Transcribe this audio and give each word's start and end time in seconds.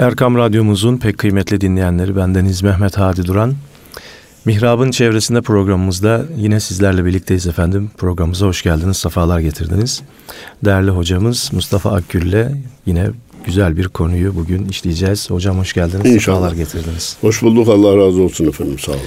Erkam 0.00 0.36
Radyomuzun 0.36 0.96
pek 0.96 1.18
kıymetli 1.18 1.60
dinleyenleri 1.60 2.16
bendeniz 2.16 2.62
Mehmet 2.62 2.98
Hadi 2.98 3.26
Duran. 3.26 3.54
Mihrab'ın 4.44 4.90
çevresinde 4.90 5.40
programımızda 5.40 6.24
yine 6.36 6.60
sizlerle 6.60 7.04
birlikteyiz 7.04 7.46
efendim. 7.46 7.90
Programımıza 7.98 8.46
hoş 8.46 8.62
geldiniz, 8.62 8.96
sefalar 8.96 9.40
getirdiniz. 9.40 10.02
Değerli 10.64 10.90
hocamız 10.90 11.50
Mustafa 11.52 11.92
Akgül'le 11.92 12.46
yine 12.86 13.10
güzel 13.44 13.76
bir 13.76 13.88
konuyu 13.88 14.36
bugün 14.36 14.68
işleyeceğiz. 14.68 15.30
Hocam 15.30 15.58
hoş 15.58 15.72
geldiniz, 15.72 16.14
İnşallah. 16.14 16.36
sefalar 16.36 16.56
getirdiniz. 16.56 17.16
Hoş 17.20 17.42
bulduk, 17.42 17.68
Allah 17.68 17.96
razı 17.96 18.22
olsun 18.22 18.48
efendim, 18.48 18.78
sağ 18.78 18.92
olun. 18.92 19.00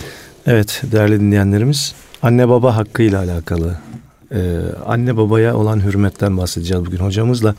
Evet 0.46 0.82
değerli 0.92 1.20
dinleyenlerimiz, 1.20 1.96
anne 2.22 2.50
baba 2.50 2.76
hakkıyla 2.76 3.20
alakalı, 3.20 3.78
e, 4.32 4.60
anne 4.86 5.18
babaya 5.18 5.56
olan 5.56 5.80
hürmetten 5.80 6.38
bahsedeceğiz 6.38 6.86
bugün 6.86 6.98
hocamızla. 6.98 7.56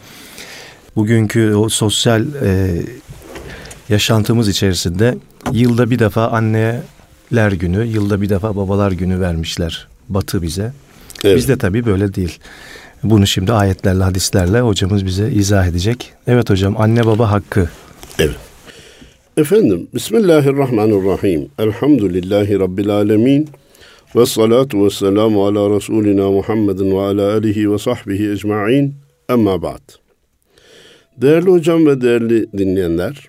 Bugünkü 0.97 1.55
o 1.55 1.69
sosyal 1.69 2.27
e, 2.43 2.83
yaşantımız 3.89 4.49
içerisinde 4.49 5.19
yılda 5.53 5.91
bir 5.91 5.99
defa 5.99 6.29
anneler 6.29 7.53
günü, 7.53 7.85
yılda 7.85 8.23
bir 8.23 8.29
defa 8.29 8.57
babalar 8.57 8.93
günü 8.93 9.21
vermişler 9.21 9.89
Batı 10.09 10.43
bize. 10.43 10.73
Evet. 11.25 11.37
Bizde 11.37 11.59
tabii 11.59 11.87
böyle 11.87 12.15
değil. 12.15 12.39
Bunu 13.03 13.27
şimdi 13.27 13.53
ayetlerle, 13.53 14.03
hadislerle 14.03 14.61
hocamız 14.61 15.07
bize 15.07 15.31
izah 15.31 15.67
edecek. 15.67 16.13
Evet 16.27 16.51
hocam, 16.51 16.81
anne 16.81 17.07
baba 17.07 17.31
hakkı. 17.31 17.69
Evet. 18.19 18.37
Efendim, 19.37 19.89
Bismillahirrahmanirrahim. 19.95 21.49
Elhamdülillahi 21.59 22.59
Rabbil 22.61 22.91
alemin. 22.91 23.49
Ve 24.17 24.27
salatu 24.27 24.85
ve 24.85 24.91
selamu 24.91 25.47
ala 25.47 25.77
Resulina 25.77 26.31
Muhammedin 26.31 26.91
ve 26.91 27.01
ala 27.01 27.33
alihi 27.33 27.73
ve 27.73 27.79
sahbihi 27.79 28.31
ecma'in. 28.31 28.95
Emma 29.29 29.63
ba'd. 29.63 29.81
Değerli 31.17 31.51
hocam 31.51 31.87
ve 31.87 32.01
değerli 32.01 32.47
dinleyenler, 32.59 33.29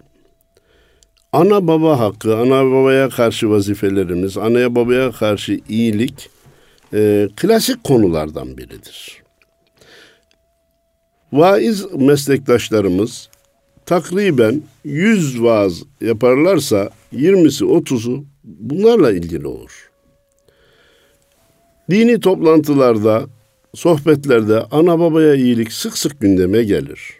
ana 1.35 1.67
baba 1.67 1.99
hakkı, 1.99 2.37
ana 2.37 2.71
babaya 2.71 3.09
karşı 3.09 3.49
vazifelerimiz, 3.49 4.37
anaya 4.37 4.75
babaya 4.75 5.11
karşı 5.11 5.59
iyilik 5.69 6.29
e, 6.93 7.29
klasik 7.35 7.83
konulardan 7.83 8.57
biridir. 8.57 9.23
Vaiz 11.33 11.93
meslektaşlarımız 11.93 13.29
takriben 13.85 14.61
100 14.83 15.43
vaaz 15.43 15.83
yaparlarsa 16.01 16.89
20'si 17.13 17.63
30'u 17.63 18.25
bunlarla 18.43 19.11
ilgili 19.11 19.47
olur. 19.47 19.91
Dini 21.89 22.19
toplantılarda, 22.19 23.25
sohbetlerde 23.73 24.59
ana 24.71 24.99
babaya 24.99 25.35
iyilik 25.35 25.71
sık 25.73 25.97
sık 25.97 26.19
gündeme 26.21 26.63
gelir. 26.63 27.13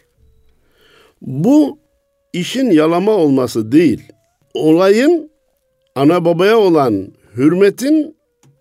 Bu 1.21 1.84
işin 2.35 2.71
yalama 2.71 3.11
olması 3.11 3.71
değil, 3.71 4.03
olayın 4.53 5.31
ana 5.95 6.25
babaya 6.25 6.57
olan 6.57 7.07
hürmetin 7.35 8.15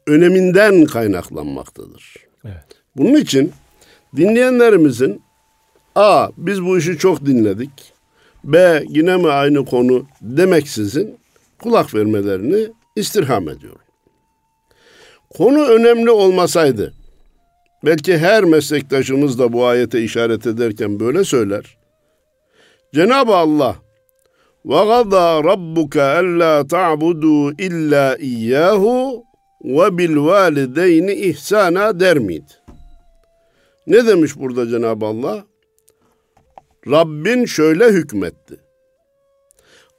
öneminden 0.06 0.84
kaynaklanmaktadır. 0.84 2.14
Evet. 2.44 2.64
Bunun 2.96 3.14
için 3.14 3.52
dinleyenlerimizin 4.16 5.22
A. 5.94 6.28
Biz 6.36 6.62
bu 6.64 6.78
işi 6.78 6.98
çok 6.98 7.26
dinledik. 7.26 7.70
B. 8.44 8.84
Yine 8.88 9.16
mi 9.16 9.28
aynı 9.28 9.64
konu 9.64 10.06
demeksizin 10.20 11.16
kulak 11.62 11.94
vermelerini 11.94 12.68
istirham 12.96 13.48
ediyorum. 13.48 13.80
Konu 15.36 15.66
önemli 15.66 16.10
olmasaydı, 16.10 16.94
belki 17.84 18.18
her 18.18 18.44
meslektaşımız 18.44 19.38
da 19.38 19.52
bu 19.52 19.66
ayete 19.66 20.02
işaret 20.02 20.46
ederken 20.46 21.00
böyle 21.00 21.24
söyler. 21.24 21.76
Cenab-ı 22.94 23.34
Allah 23.34 23.76
ve 24.64 24.84
gada 24.84 25.44
rabbuke 25.44 26.02
alla 26.02 26.66
ta'budu 26.66 27.52
illa 27.52 28.16
iyyahu 28.16 29.24
ve 29.64 29.98
bil 29.98 30.16
valideyni 30.16 31.12
ihsana 31.12 32.00
der 32.00 32.18
miydi? 32.18 32.52
Ne 33.86 34.06
demiş 34.06 34.36
burada 34.36 34.68
Cenab-ı 34.68 35.06
Allah? 35.06 35.44
Rabbin 36.90 37.44
şöyle 37.44 37.88
hükmetti. 37.88 38.60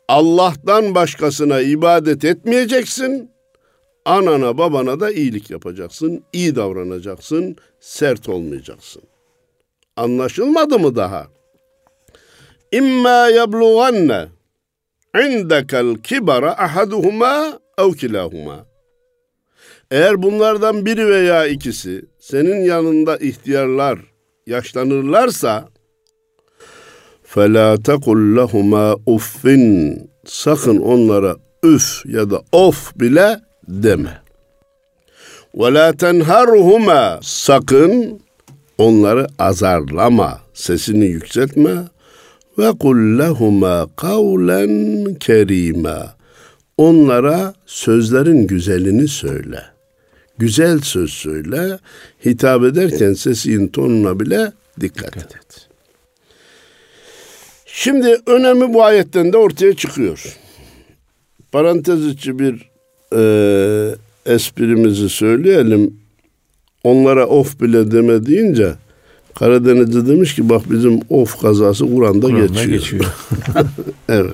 Allah'tan 0.07 0.95
başkasına 0.95 1.61
ibadet 1.61 2.25
etmeyeceksin. 2.25 3.31
Anana 4.05 4.57
babana 4.57 5.00
da 5.00 5.11
iyilik 5.11 5.51
yapacaksın. 5.51 6.23
iyi 6.34 6.55
davranacaksın. 6.55 7.55
Sert 7.79 8.29
olmayacaksın. 8.29 9.03
Anlaşılmadı 9.95 10.79
mı 10.79 10.95
daha? 10.95 11.35
İmma 12.75 13.28
yablughanne 13.28 14.28
indekel 15.15 15.94
kibara 15.94 16.53
ahaduhuma 16.53 17.59
ev 17.78 17.93
kilahuma. 17.93 18.66
Eğer 19.91 20.22
bunlardan 20.22 20.87
biri 20.87 21.09
veya 21.09 21.47
ikisi 21.47 22.04
senin 22.19 22.65
yanında 22.65 23.16
ihtiyarlar, 23.16 23.98
yaşlanırlarsa 24.47 25.69
فَلَا 27.34 27.76
تَقُلْ 27.76 28.21
لَهُمَا 28.38 29.00
uffin 29.06 30.10
Sakın 30.25 30.78
onlara 30.78 31.37
üf 31.62 32.06
ya 32.06 32.31
da 32.31 32.43
of 32.53 33.00
bile 33.00 33.41
deme. 33.69 34.19
وَلَا 35.54 35.97
تَنْهَرْهُمَا 35.97 37.19
Sakın 37.22 38.21
onları 38.78 39.26
azarlama, 39.38 40.41
sesini 40.54 41.04
yükseltme. 41.06 41.71
Ve 42.57 42.71
kul 42.79 43.19
lehuma 43.19 43.88
kavlen 43.95 45.05
kerima. 45.16 46.16
Onlara 46.77 47.53
sözlerin 47.66 48.47
güzelini 48.47 49.07
söyle. 49.07 49.63
Güzel 50.38 50.79
söz 50.79 51.09
söyle. 51.09 51.79
Hitap 52.25 52.63
ederken 52.63 53.13
sesin 53.13 53.67
tonuna 53.67 54.19
bile 54.19 54.51
dikkat, 54.81 55.16
dikkat 55.16 55.35
et. 55.35 55.69
Şimdi 57.66 58.17
önemi 58.27 58.73
bu 58.73 58.83
ayetten 58.83 59.33
de 59.33 59.37
ortaya 59.37 59.75
çıkıyor. 59.75 60.37
Parantez 61.51 62.05
içi 62.07 62.39
bir 62.39 62.69
e, 63.16 63.95
esprimizi 64.25 65.09
söyleyelim. 65.09 65.99
Onlara 66.83 67.27
of 67.27 67.61
bile 67.61 67.91
deme 67.91 68.25
deyince 68.25 68.73
Karadeniz'de 69.35 70.07
demiş 70.07 70.35
ki 70.35 70.50
bak 70.50 70.72
bizim 70.72 71.01
of 71.09 71.41
kazası 71.41 71.96
Kur'an'da 71.96 72.28
Kur 72.28 72.38
geçiyor. 72.38 72.66
geçiyor. 72.66 73.06
evet. 74.09 74.34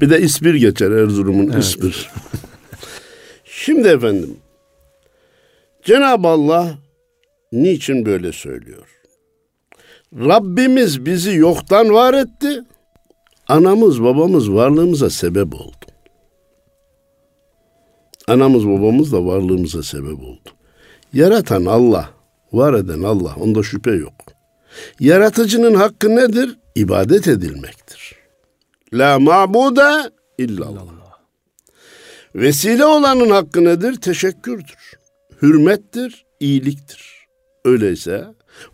Bir 0.00 0.10
de 0.10 0.20
İspir 0.20 0.54
geçer 0.54 0.90
Erzurum'un 0.90 1.50
evet. 1.50 1.64
İspir. 1.64 2.10
Şimdi 3.44 3.88
efendim 3.88 4.36
Cenab-ı 5.84 6.28
Allah 6.28 6.78
niçin 7.52 8.06
böyle 8.06 8.32
söylüyor? 8.32 8.86
Rabbimiz 10.14 11.06
bizi 11.06 11.34
yoktan 11.36 11.90
var 11.92 12.14
etti. 12.14 12.62
Anamız 13.48 14.02
babamız 14.02 14.52
varlığımıza 14.52 15.10
sebep 15.10 15.54
oldu. 15.54 15.76
Anamız 18.28 18.66
babamız 18.66 19.12
da 19.12 19.26
varlığımıza 19.26 19.82
sebep 19.82 20.20
oldu. 20.20 20.50
Yaratan 21.12 21.64
Allah, 21.64 22.10
var 22.52 22.74
eden 22.74 23.02
Allah, 23.02 23.34
onda 23.40 23.62
şüphe 23.62 23.90
yok. 23.90 24.14
Yaratıcının 25.00 25.74
hakkı 25.74 26.16
nedir? 26.16 26.58
İbadet 26.74 27.28
edilmektir. 27.28 28.14
La 28.92 29.18
ma'bude 29.18 30.10
illallah. 30.38 30.96
Vesile 32.34 32.84
olanın 32.84 33.30
hakkı 33.30 33.64
nedir? 33.64 33.94
Teşekkürdür. 33.94 34.96
Hürmettir, 35.42 36.24
iyiliktir. 36.40 37.26
Öyleyse 37.64 38.24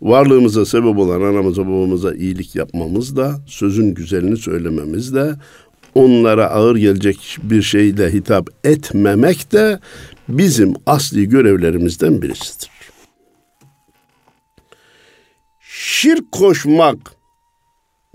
Varlığımıza 0.01 0.65
sebep 0.65 0.97
olan 0.97 1.21
anamıza 1.21 1.67
babamıza 1.67 2.13
iyilik 2.13 2.55
yapmamız 2.55 3.15
da, 3.15 3.35
sözün 3.47 3.93
güzelini 3.93 4.37
söylememiz 4.37 5.15
de, 5.15 5.35
onlara 5.95 6.49
ağır 6.49 6.75
gelecek 6.75 7.37
bir 7.43 7.61
şeyle 7.61 8.13
hitap 8.13 8.49
etmemek 8.63 9.51
de 9.51 9.79
bizim 10.29 10.73
asli 10.85 11.29
görevlerimizden 11.29 12.21
birisidir. 12.21 12.72
Şirk 15.85 16.31
koşmak 16.31 16.97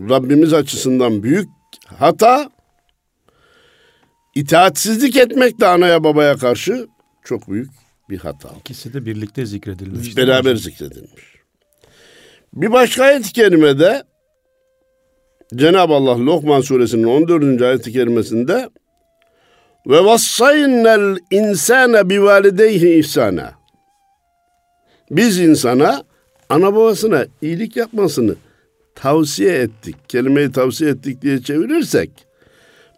Rabbimiz 0.00 0.52
açısından 0.52 1.22
büyük 1.22 1.48
hata, 1.86 2.50
itaatsizlik 4.34 5.16
etmek 5.16 5.60
de 5.60 5.66
anaya 5.66 6.04
babaya 6.04 6.36
karşı 6.36 6.88
çok 7.24 7.48
büyük 7.48 7.70
bir 8.10 8.18
hata. 8.18 8.48
İkisi 8.60 8.94
de 8.94 9.06
birlikte 9.06 9.46
zikredilmiş. 9.46 10.16
Beraber 10.16 10.54
zikredilmiş. 10.54 11.24
Bir 12.52 12.72
başka 12.72 13.04
ayet-i 13.04 13.32
kerimede 13.32 14.02
Cenab-ı 15.54 15.94
Allah 15.94 16.18
Lokman 16.18 16.60
suresinin 16.60 17.04
14. 17.04 17.62
ayet-i 17.62 17.92
kerimesinde 17.92 18.68
ve 19.86 20.04
vassaynel 20.04 21.16
insane 21.30 22.10
bi 22.10 22.22
valideyhi 22.22 22.98
ihsana. 22.98 23.54
Biz 25.10 25.40
insana 25.40 26.07
ana 26.48 26.74
babasına 26.74 27.26
iyilik 27.42 27.76
yapmasını 27.76 28.36
tavsiye 28.94 29.54
ettik. 29.54 29.96
Kelimeyi 30.08 30.52
tavsiye 30.52 30.90
ettik 30.90 31.22
diye 31.22 31.42
çevirirsek 31.42 32.10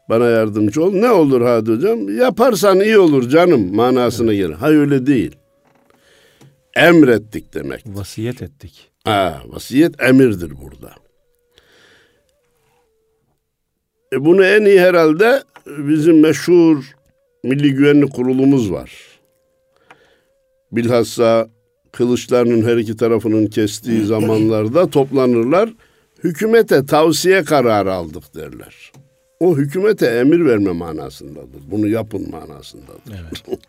bana 0.08 0.24
yardımcı 0.24 0.84
ol. 0.84 0.92
Ne 0.92 1.10
olur 1.10 1.40
hadi 1.40 1.72
hocam? 1.72 2.16
Yaparsan 2.18 2.80
iyi 2.80 2.98
olur 2.98 3.28
canım 3.28 3.74
manasına 3.74 4.34
gelir. 4.34 4.54
Hayır 4.54 4.78
öyle 4.78 5.06
değil. 5.06 5.36
Emrettik 6.76 7.54
demek. 7.54 7.82
Vasiyet 7.86 8.42
ettik. 8.42 8.90
Ha, 9.04 9.42
vasiyet 9.46 10.02
emirdir 10.02 10.52
burada. 10.62 10.92
E 14.12 14.24
bunu 14.24 14.44
en 14.44 14.64
iyi 14.64 14.80
herhalde 14.80 15.42
bizim 15.66 16.20
meşhur 16.20 16.94
Milli 17.44 17.74
Güvenlik 17.74 18.12
Kurulumuz 18.12 18.72
var. 18.72 18.92
Bilhassa 20.72 21.48
kılıçlarının 21.92 22.68
her 22.68 22.76
iki 22.76 22.96
tarafının 22.96 23.46
kestiği 23.46 24.04
zamanlarda 24.04 24.90
toplanırlar. 24.90 25.70
Hükümete 26.24 26.86
tavsiye 26.86 27.42
kararı 27.44 27.92
aldık 27.92 28.34
derler. 28.34 28.92
O 29.40 29.56
hükümete 29.56 30.06
emir 30.06 30.44
verme 30.44 30.72
manasındadır. 30.72 31.60
Bunu 31.70 31.88
yapın 31.88 32.30
manasındadır. 32.30 33.00
Evet. 33.08 33.58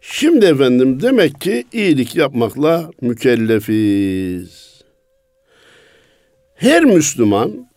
Şimdi 0.00 0.44
efendim 0.46 1.02
demek 1.02 1.40
ki 1.40 1.64
iyilik 1.72 2.16
yapmakla 2.16 2.90
mükellefiz. 3.00 4.82
Her 6.54 6.84
Müslüman 6.84 7.68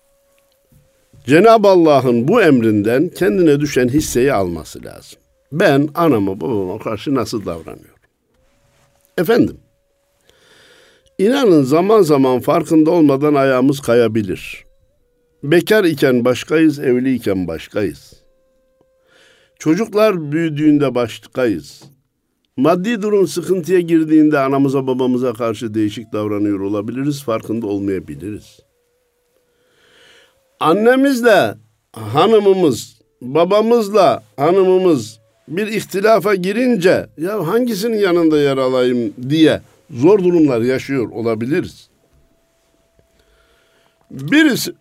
Cenab-ı 1.26 1.68
Allah'ın 1.68 2.28
bu 2.28 2.42
emrinden 2.42 3.10
kendine 3.10 3.60
düşen 3.60 3.88
hisseyi 3.88 4.34
alması 4.34 4.84
lazım. 4.84 5.20
Ben 5.52 5.90
anama 5.96 6.42
babama 6.42 6.80
karşı 6.80 7.16
nasıl 7.16 7.46
davranıyorum? 7.46 7.95
Efendim, 9.18 9.58
inanın 11.18 11.64
zaman 11.64 12.02
zaman 12.02 12.40
farkında 12.40 12.92
olmadan 12.92 13.34
ayağımız 13.34 13.80
kayabilir. 13.80 14.66
Bekar 15.44 15.84
iken 15.84 16.26
başkayız, 16.26 16.80
evli 16.80 17.16
iken 17.16 17.48
başkayız. 17.48 18.14
Çocuklar 19.60 20.32
büyüdüğünde 20.32 20.96
başkayız. 20.96 21.84
Maddi 22.58 23.02
durum 23.02 23.28
sıkıntıya 23.28 23.80
girdiğinde 23.80 24.40
anamıza 24.40 24.88
babamıza 24.88 25.34
karşı 25.34 25.74
değişik 25.74 26.14
davranıyor 26.14 26.60
olabiliriz, 26.60 27.24
farkında 27.24 27.68
olmayabiliriz. 27.68 28.60
Annemizle 30.60 31.56
hanımımız, 31.92 33.02
babamızla 33.22 34.24
hanımımız 34.38 35.20
bir 35.48 35.68
ihtilafa 35.68 36.36
girince 36.36 37.08
ya 37.18 37.48
hangisinin 37.48 37.98
yanında 37.98 38.40
yer 38.40 38.58
alayım 38.58 39.14
diye 39.30 39.62
zor 39.92 40.20
durumlar 40.20 40.62
yaşıyor 40.62 41.10
olabiliriz. 41.10 41.90
Birisi 44.12 44.74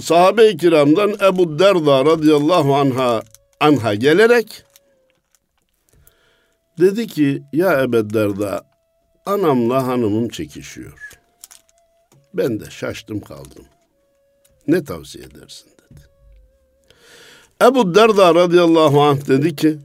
sahabe-i 0.00 0.56
kiramdan 0.56 1.10
Ebu 1.10 1.58
Derda 1.58 2.04
radıyallahu 2.04 2.74
anha, 2.74 3.22
anha 3.60 3.94
gelerek 3.94 4.64
dedi 6.80 7.06
ki 7.06 7.42
ya 7.52 7.82
Ebu 7.82 8.14
Derda 8.14 8.64
anamla 9.26 9.86
hanımım 9.86 10.28
çekişiyor. 10.28 11.10
Ben 12.34 12.60
de 12.60 12.64
şaştım 12.70 13.20
kaldım. 13.20 13.64
Ne 14.68 14.84
tavsiye 14.84 15.24
edersin 15.24 15.70
dedi. 15.70 16.00
Ebu 17.62 17.94
Derda 17.94 18.34
radıyallahu 18.34 19.02
anh 19.02 19.28
dedi 19.28 19.56
ki 19.56 19.78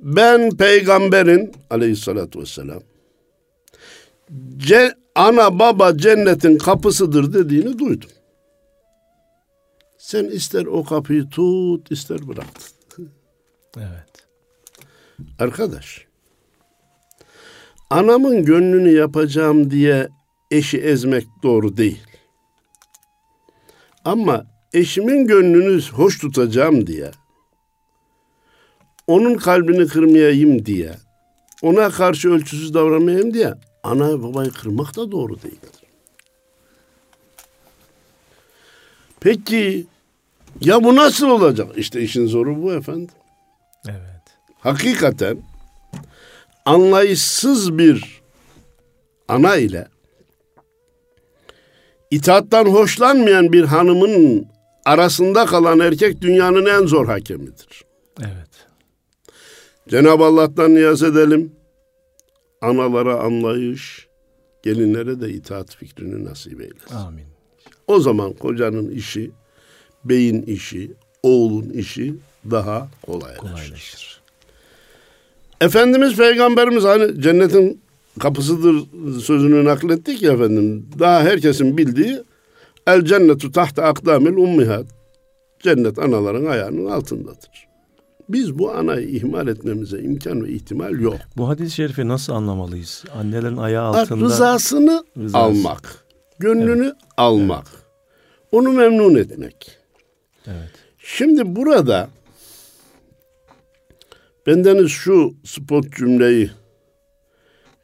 ben 0.00 0.50
peygamberin 0.50 1.52
aleyhissalatü 1.70 2.40
vesselam 2.40 2.80
ce, 4.56 4.94
ana 5.14 5.58
baba 5.58 5.96
cennetin 5.98 6.58
kapısıdır 6.58 7.32
dediğini 7.32 7.78
duydum. 7.78 8.10
Sen 9.98 10.24
ister 10.24 10.66
o 10.66 10.84
kapıyı 10.84 11.28
tut 11.28 11.90
ister 11.90 12.28
bırak. 12.28 12.46
Evet. 13.76 14.26
Arkadaş 15.38 16.06
anamın 17.90 18.44
gönlünü 18.44 18.90
yapacağım 18.90 19.70
diye 19.70 20.08
eşi 20.50 20.78
ezmek 20.78 21.26
doğru 21.42 21.76
değil. 21.76 22.02
Ama 24.04 24.46
eşimin 24.72 25.26
gönlünü 25.26 25.82
hoş 25.82 26.18
tutacağım 26.18 26.86
diye, 26.86 27.10
onun 29.06 29.34
kalbini 29.34 29.86
kırmayayım 29.86 30.66
diye, 30.66 30.90
ona 31.62 31.90
karşı 31.90 32.30
ölçüsüz 32.30 32.74
davranmayayım 32.74 33.34
diye 33.34 33.54
ana 33.82 34.22
babayı 34.22 34.50
kırmak 34.50 34.96
da 34.96 35.12
doğru 35.12 35.42
değildir. 35.42 35.70
Peki 39.20 39.86
ya 40.60 40.84
bu 40.84 40.96
nasıl 40.96 41.30
olacak? 41.30 41.68
İşte 41.76 42.00
işin 42.00 42.26
zoru 42.26 42.62
bu 42.62 42.72
efendim. 42.72 43.14
Evet. 43.88 44.22
Hakikaten 44.58 45.42
anlayışsız 46.64 47.78
bir 47.78 48.22
ana 49.28 49.56
ile 49.56 49.88
itaattan 52.10 52.64
hoşlanmayan 52.64 53.52
bir 53.52 53.64
hanımın 53.64 54.46
arasında 54.84 55.46
kalan 55.46 55.80
erkek 55.80 56.20
dünyanın 56.20 56.66
en 56.66 56.86
zor 56.86 57.06
hakemidir. 57.06 57.84
Evet. 58.20 58.53
Cenab-ı 59.88 60.24
Allah'tan 60.24 60.74
niyaz 60.74 61.02
edelim. 61.02 61.52
Analara 62.60 63.20
anlayış, 63.20 64.08
gelinlere 64.62 65.20
de 65.20 65.30
itaat 65.30 65.76
fikrini 65.76 66.24
nasip 66.24 66.60
eylesin. 66.60 66.94
Amin. 66.94 67.24
O 67.86 68.00
zaman 68.00 68.32
kocanın 68.32 68.90
işi, 68.90 69.30
beyin 70.04 70.42
işi, 70.42 70.92
oğlun 71.22 71.70
işi 71.70 72.14
daha 72.50 72.88
kolaylaşır. 73.06 73.38
Kolaylaşır. 73.38 74.20
Efendimiz 75.60 76.16
Peygamberimiz 76.16 76.84
hani 76.84 77.22
cennetin 77.22 77.82
kapısıdır 78.20 78.76
sözünü 79.20 79.64
naklettik 79.64 80.22
ya 80.22 80.32
efendim. 80.32 80.86
Daha 80.98 81.20
herkesin 81.20 81.76
bildiği 81.76 82.22
el 82.86 83.04
cennetu 83.04 83.52
tahta 83.52 83.82
akdamil 83.82 84.36
ummihat. 84.36 84.86
Cennet 85.62 85.98
anaların 85.98 86.44
ayağının 86.44 86.86
altındadır. 86.86 87.73
Biz 88.28 88.58
bu 88.58 88.70
anayı 88.72 89.08
ihmal 89.08 89.48
etmemize 89.48 89.98
imkan 90.02 90.44
ve 90.44 90.50
ihtimal 90.52 91.00
yok. 91.00 91.16
Bu 91.36 91.48
hadis-i 91.48 91.74
şerifi 91.74 92.08
nasıl 92.08 92.32
anlamalıyız? 92.32 93.04
Annelerin 93.14 93.56
ayağı 93.56 93.84
altında. 93.84 94.24
Rızasını 94.24 95.04
Rızası. 95.18 95.38
almak, 95.44 96.04
gönlünü 96.38 96.92
almak, 97.16 97.66
onu 98.52 98.72
memnun 98.72 99.14
etmek. 99.14 99.78
Evet. 100.46 100.70
Şimdi 100.98 101.56
burada 101.56 102.08
bendeniz 104.46 104.90
şu 104.90 105.34
spot 105.44 105.96
cümleyi 105.96 106.50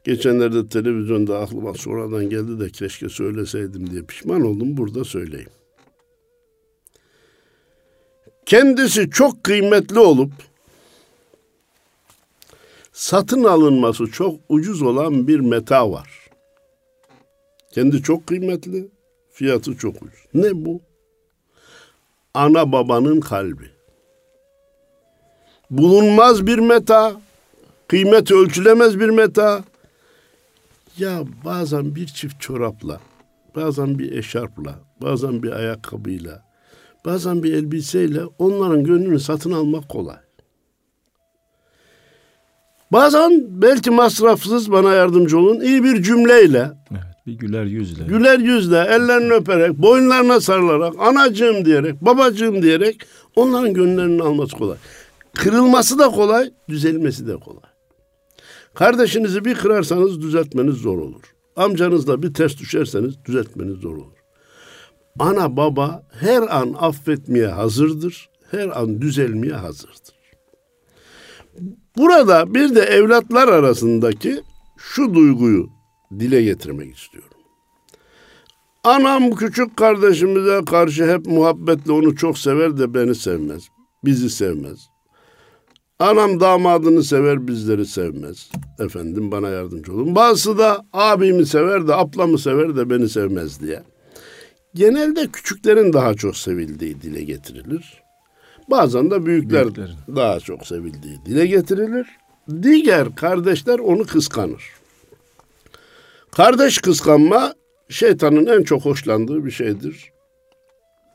geçenlerde 0.03 0.69
televizyonda 0.69 1.39
aklıma 1.39 1.73
sonradan 1.73 2.29
geldi 2.29 2.59
de 2.59 2.69
keşke 2.69 3.09
söyleseydim 3.09 3.91
diye 3.91 4.01
pişman 4.01 4.41
oldum. 4.41 4.77
Burada 4.77 5.03
söyleyeyim. 5.03 5.49
Kendisi 8.51 9.09
çok 9.09 9.43
kıymetli 9.43 9.99
olup 9.99 10.31
satın 12.93 13.43
alınması 13.43 14.05
çok 14.05 14.39
ucuz 14.49 14.81
olan 14.81 15.27
bir 15.27 15.39
meta 15.39 15.91
var. 15.91 16.29
Kendi 17.73 18.03
çok 18.03 18.27
kıymetli, 18.27 18.87
fiyatı 19.31 19.77
çok 19.77 19.95
ucuz. 19.95 20.25
Ne 20.33 20.65
bu? 20.65 20.81
Ana 22.33 22.71
babanın 22.71 23.19
kalbi. 23.19 23.69
Bulunmaz 25.69 26.47
bir 26.47 26.59
meta, 26.59 27.21
kıymet 27.87 28.31
ölçülemez 28.31 28.99
bir 28.99 29.09
meta. 29.09 29.63
Ya 30.97 31.23
bazen 31.45 31.95
bir 31.95 32.07
çift 32.07 32.41
çorapla, 32.41 32.99
bazen 33.55 33.99
bir 33.99 34.11
eşarpla, 34.11 34.79
bazen 35.01 35.43
bir 35.43 35.51
ayakkabıyla, 35.51 36.50
bazen 37.05 37.43
bir 37.43 37.53
elbiseyle 37.53 38.21
onların 38.39 38.83
gönlünü 38.83 39.19
satın 39.19 39.51
almak 39.51 39.89
kolay. 39.89 40.17
Bazen 42.91 43.43
belki 43.49 43.89
masrafsız 43.89 44.71
bana 44.71 44.93
yardımcı 44.93 45.37
olun 45.39 45.59
iyi 45.59 45.83
bir 45.83 46.03
cümleyle, 46.03 46.71
Evet. 46.91 47.01
Bir 47.27 47.33
güler 47.33 47.63
yüzle. 47.65 48.03
güler 48.03 48.39
yüzle, 48.39 48.77
ellerini 48.77 49.33
öperek, 49.33 49.77
boynlarına 49.77 50.39
sarılarak, 50.39 50.93
anacığım 50.99 51.65
diyerek, 51.65 52.01
babacığım 52.01 52.61
diyerek 52.61 53.01
onların 53.35 53.73
gönüllerini 53.73 54.23
alması 54.23 54.57
kolay. 54.57 54.77
Kırılması 55.33 55.99
da 55.99 56.09
kolay, 56.09 56.51
düzelmesi 56.69 57.27
de 57.27 57.37
kolay. 57.37 57.61
Kardeşinizi 58.73 59.45
bir 59.45 59.55
kırarsanız 59.55 60.21
düzeltmeniz 60.21 60.75
zor 60.75 60.97
olur. 60.97 61.21
Amcanızla 61.55 62.23
bir 62.23 62.33
ters 62.33 62.57
düşerseniz 62.57 63.25
düzeltmeniz 63.25 63.75
zor 63.75 63.97
olur. 63.97 64.20
Ana 65.19 65.57
baba 65.57 66.03
her 66.19 66.41
an 66.59 66.75
affetmeye 66.79 67.47
hazırdır, 67.47 68.29
her 68.51 68.81
an 68.81 69.01
düzelmeye 69.01 69.53
hazırdır. 69.53 70.21
Burada 71.97 72.53
bir 72.53 72.75
de 72.75 72.81
evlatlar 72.81 73.47
arasındaki 73.47 74.41
şu 74.77 75.13
duyguyu 75.13 75.69
dile 76.19 76.43
getirmek 76.43 76.97
istiyorum. 76.97 77.31
Anam 78.83 79.31
küçük 79.31 79.77
kardeşimize 79.77 80.61
karşı 80.65 81.13
hep 81.13 81.25
muhabbetle 81.25 81.91
onu 81.91 82.15
çok 82.15 82.37
sever 82.37 82.77
de 82.77 82.93
beni 82.93 83.15
sevmez. 83.15 83.63
Bizi 84.05 84.29
sevmez. 84.29 84.87
Anam 85.99 86.39
damadını 86.39 87.03
sever 87.03 87.47
bizleri 87.47 87.85
sevmez. 87.85 88.51
Efendim 88.79 89.31
bana 89.31 89.49
yardımcı 89.49 89.93
olun. 89.93 90.15
Bazısı 90.15 90.57
da 90.57 90.85
abimi 90.93 91.45
sever 91.45 91.87
de 91.87 91.95
ablamı 91.95 92.39
sever 92.39 92.75
de 92.75 92.89
beni 92.89 93.09
sevmez 93.09 93.61
diye. 93.61 93.83
Genelde 94.73 95.27
küçüklerin 95.27 95.93
daha 95.93 96.13
çok 96.13 96.37
sevildiği 96.37 97.01
dile 97.01 97.23
getirilir. 97.23 98.03
Bazen 98.69 99.11
de 99.11 99.25
büyükler 99.25 99.63
Büyüklerin. 99.63 100.15
daha 100.15 100.39
çok 100.39 100.67
sevildiği 100.67 101.19
dile 101.25 101.47
getirilir. 101.47 102.07
Diğer 102.61 103.15
kardeşler 103.15 103.79
onu 103.79 104.05
kıskanır. 104.05 104.63
Kardeş 106.31 106.77
kıskanma 106.77 107.53
şeytanın 107.89 108.45
en 108.45 108.63
çok 108.63 108.85
hoşlandığı 108.85 109.45
bir 109.45 109.51
şeydir. 109.51 110.11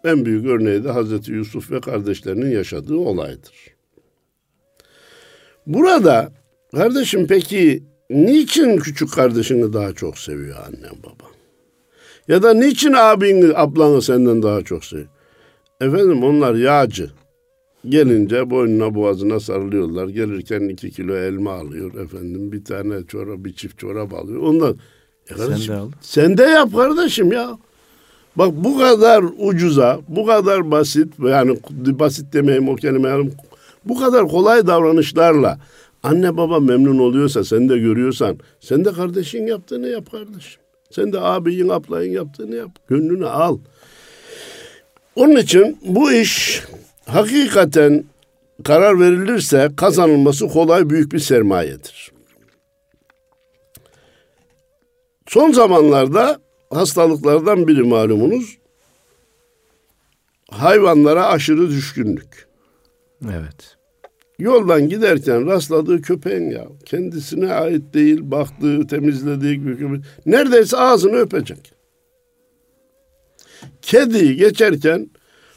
En 0.04 0.24
büyük 0.26 0.46
örneği 0.46 0.84
de 0.84 0.90
Hazreti 0.90 1.32
Yusuf 1.32 1.70
ve 1.70 1.80
kardeşlerinin 1.80 2.50
yaşadığı 2.50 2.96
olaydır. 2.96 3.76
Burada 5.66 6.32
kardeşim 6.74 7.26
peki 7.26 7.84
niçin 8.10 8.78
küçük 8.78 9.12
kardeşini 9.12 9.72
daha 9.72 9.92
çok 9.92 10.18
seviyor 10.18 10.56
annem 10.66 11.02
baban? 11.02 11.35
Ya 12.28 12.42
da 12.42 12.54
niçin 12.54 12.92
abini 12.92 13.56
ablanı 13.56 14.02
senden 14.02 14.42
daha 14.42 14.62
çok 14.62 14.84
seviyor? 14.84 15.08
Efendim 15.80 16.24
onlar 16.24 16.54
yağcı. 16.54 17.10
Gelince 17.88 18.50
boynuna 18.50 18.94
boğazına 18.94 19.40
sarılıyorlar. 19.40 20.08
Gelirken 20.08 20.68
iki 20.68 20.90
kilo 20.90 21.16
elma 21.16 21.52
alıyor 21.52 21.94
efendim. 21.94 22.52
Bir 22.52 22.64
tane 22.64 23.06
çorap, 23.06 23.38
bir 23.38 23.52
çift 23.52 23.78
çorap 23.78 24.14
alıyor. 24.14 24.42
Ondan 24.42 24.76
e 25.30 25.34
kardeşim, 25.34 25.74
de 25.74 25.78
al. 25.78 25.90
Sen 26.00 26.38
de 26.38 26.42
yap 26.42 26.74
kardeşim 26.76 27.32
ya. 27.32 27.58
Bak 28.36 28.52
bu 28.56 28.78
kadar 28.78 29.24
ucuza, 29.38 30.00
bu 30.08 30.26
kadar 30.26 30.70
basit 30.70 31.12
yani 31.18 31.58
basit 31.86 32.32
demeyeyim 32.32 32.68
o 32.68 32.76
kelime 32.76 33.08
yani 33.08 33.30
bu 33.84 34.00
kadar 34.00 34.28
kolay 34.28 34.66
davranışlarla 34.66 35.58
anne 36.02 36.36
baba 36.36 36.60
memnun 36.60 36.98
oluyorsa 36.98 37.44
sen 37.44 37.68
de 37.68 37.78
görüyorsan 37.78 38.38
sen 38.60 38.84
de 38.84 38.92
kardeşin 38.92 39.46
yaptığını 39.46 39.88
yap 39.88 40.10
kardeşim. 40.12 40.65
Sen 40.96 41.12
de 41.12 41.20
abinin 41.20 41.68
ablayın 41.68 42.12
yaptığını 42.12 42.56
yap. 42.56 42.70
Gönlünü 42.88 43.26
al. 43.26 43.58
Onun 45.16 45.36
için 45.36 45.78
bu 45.82 46.12
iş 46.12 46.62
hakikaten 47.06 48.04
karar 48.64 49.00
verilirse 49.00 49.70
kazanılması 49.76 50.48
kolay 50.48 50.90
büyük 50.90 51.12
bir 51.12 51.18
sermayedir. 51.18 52.12
Son 55.26 55.52
zamanlarda 55.52 56.40
hastalıklardan 56.70 57.68
biri 57.68 57.82
malumunuz 57.82 58.58
hayvanlara 60.50 61.26
aşırı 61.26 61.70
düşkünlük. 61.70 62.48
Evet. 63.24 63.75
Yoldan 64.38 64.88
giderken 64.88 65.46
rastladığı 65.46 66.02
köpeğin 66.02 66.50
ya 66.50 66.66
kendisine 66.84 67.52
ait 67.52 67.94
değil 67.94 68.20
baktığı 68.22 68.86
temizlediği 68.86 69.66
bir 69.66 69.78
köpek 69.78 70.00
neredeyse 70.26 70.76
ağzını 70.76 71.16
öpecek. 71.16 71.72
Kedi 73.82 74.36
geçerken 74.36 75.10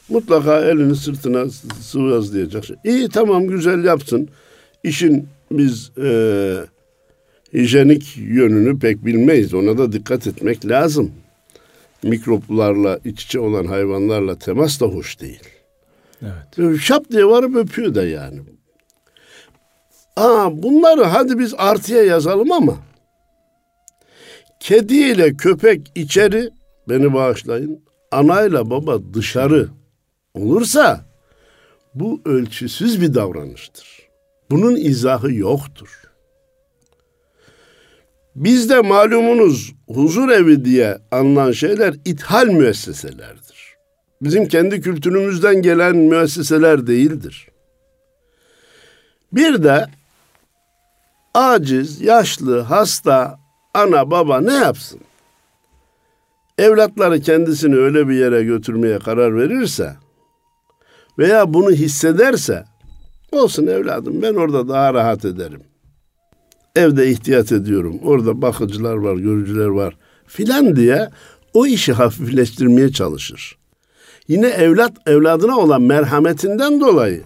mutlaka 0.08 0.60
elini 0.60 0.96
sırtına 0.96 1.48
sıvazlayacak. 1.80 2.64
İyi 2.84 3.08
tamam 3.08 3.46
güzel 3.48 3.84
yapsın. 3.84 4.28
İşin 4.84 5.28
biz 5.50 5.92
e, 5.98 6.10
hijyenik 7.54 8.16
yönünü 8.16 8.78
pek 8.78 9.04
bilmeyiz. 9.04 9.54
Ona 9.54 9.78
da 9.78 9.92
dikkat 9.92 10.26
etmek 10.26 10.66
lazım. 10.66 11.12
Mikroplarla 12.02 12.98
iç 13.04 13.24
içe 13.24 13.40
olan 13.40 13.66
hayvanlarla 13.66 14.38
temas 14.38 14.80
da 14.80 14.86
hoş 14.86 15.20
değil. 15.20 15.40
Evet. 16.22 16.80
Şap 16.80 17.10
diye 17.10 17.26
varıp 17.26 17.56
öpüyor 17.56 17.94
da 17.94 18.04
yani. 18.04 18.40
Aa, 20.20 20.62
bunları 20.62 21.04
hadi 21.04 21.38
biz 21.38 21.54
artıya 21.58 22.02
yazalım 22.02 22.52
ama 22.52 22.76
kediyle 24.60 25.36
köpek 25.36 25.92
içeri 25.94 26.50
beni 26.88 27.14
bağışlayın 27.14 27.84
anayla 28.10 28.70
baba 28.70 29.14
dışarı 29.14 29.68
olursa 30.34 31.00
bu 31.94 32.20
ölçüsüz 32.24 33.00
bir 33.00 33.14
davranıştır. 33.14 34.08
Bunun 34.50 34.76
izahı 34.76 35.32
yoktur. 35.32 36.02
Bizde 38.36 38.80
malumunuz 38.80 39.72
huzur 39.88 40.28
evi 40.28 40.64
diye 40.64 40.98
anılan 41.10 41.52
şeyler 41.52 41.94
ithal 42.04 42.46
müesseselerdir. 42.46 43.74
Bizim 44.22 44.48
kendi 44.48 44.80
kültürümüzden 44.80 45.62
gelen 45.62 45.96
müesseseler 45.96 46.86
değildir. 46.86 47.48
Bir 49.32 49.62
de 49.62 49.86
aciz, 51.34 52.00
yaşlı, 52.00 52.60
hasta 52.60 53.40
ana 53.74 54.10
baba 54.10 54.40
ne 54.40 54.54
yapsın? 54.54 55.00
Evlatları 56.58 57.20
kendisini 57.20 57.76
öyle 57.76 58.08
bir 58.08 58.14
yere 58.14 58.44
götürmeye 58.44 58.98
karar 58.98 59.36
verirse 59.36 59.96
veya 61.18 61.54
bunu 61.54 61.70
hissederse 61.70 62.64
olsun 63.32 63.66
evladım 63.66 64.22
ben 64.22 64.34
orada 64.34 64.68
daha 64.68 64.94
rahat 64.94 65.24
ederim. 65.24 65.60
Evde 66.76 67.10
ihtiyat 67.10 67.52
ediyorum. 67.52 67.98
Orada 68.04 68.42
bakıcılar 68.42 68.94
var, 68.94 69.16
görücüler 69.16 69.66
var 69.66 69.96
filan 70.26 70.76
diye 70.76 71.10
o 71.54 71.66
işi 71.66 71.92
hafifleştirmeye 71.92 72.92
çalışır. 72.92 73.58
Yine 74.28 74.46
evlat 74.48 74.92
evladına 75.06 75.58
olan 75.58 75.82
merhametinden 75.82 76.80
dolayı 76.80 77.22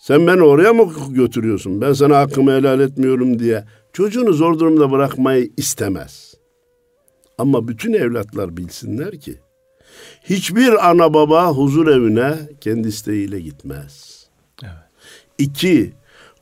sen 0.00 0.26
beni 0.26 0.42
oraya 0.42 0.72
mı 0.72 0.92
götürüyorsun? 1.10 1.80
Ben 1.80 1.92
sana 1.92 2.18
hakkımı 2.18 2.52
helal 2.52 2.80
etmiyorum 2.80 3.38
diye 3.38 3.64
çocuğunu 3.92 4.32
zor 4.32 4.58
durumda 4.58 4.90
bırakmayı 4.90 5.50
istemez. 5.56 6.34
Ama 7.38 7.68
bütün 7.68 7.92
evlatlar 7.92 8.56
bilsinler 8.56 9.20
ki 9.20 9.38
hiçbir 10.22 10.90
ana 10.90 11.14
baba 11.14 11.50
huzur 11.50 11.86
evine 11.86 12.34
kendi 12.60 12.88
isteğiyle 12.88 13.40
gitmez. 13.40 14.26
Evet. 14.62 14.72
İki, 15.38 15.92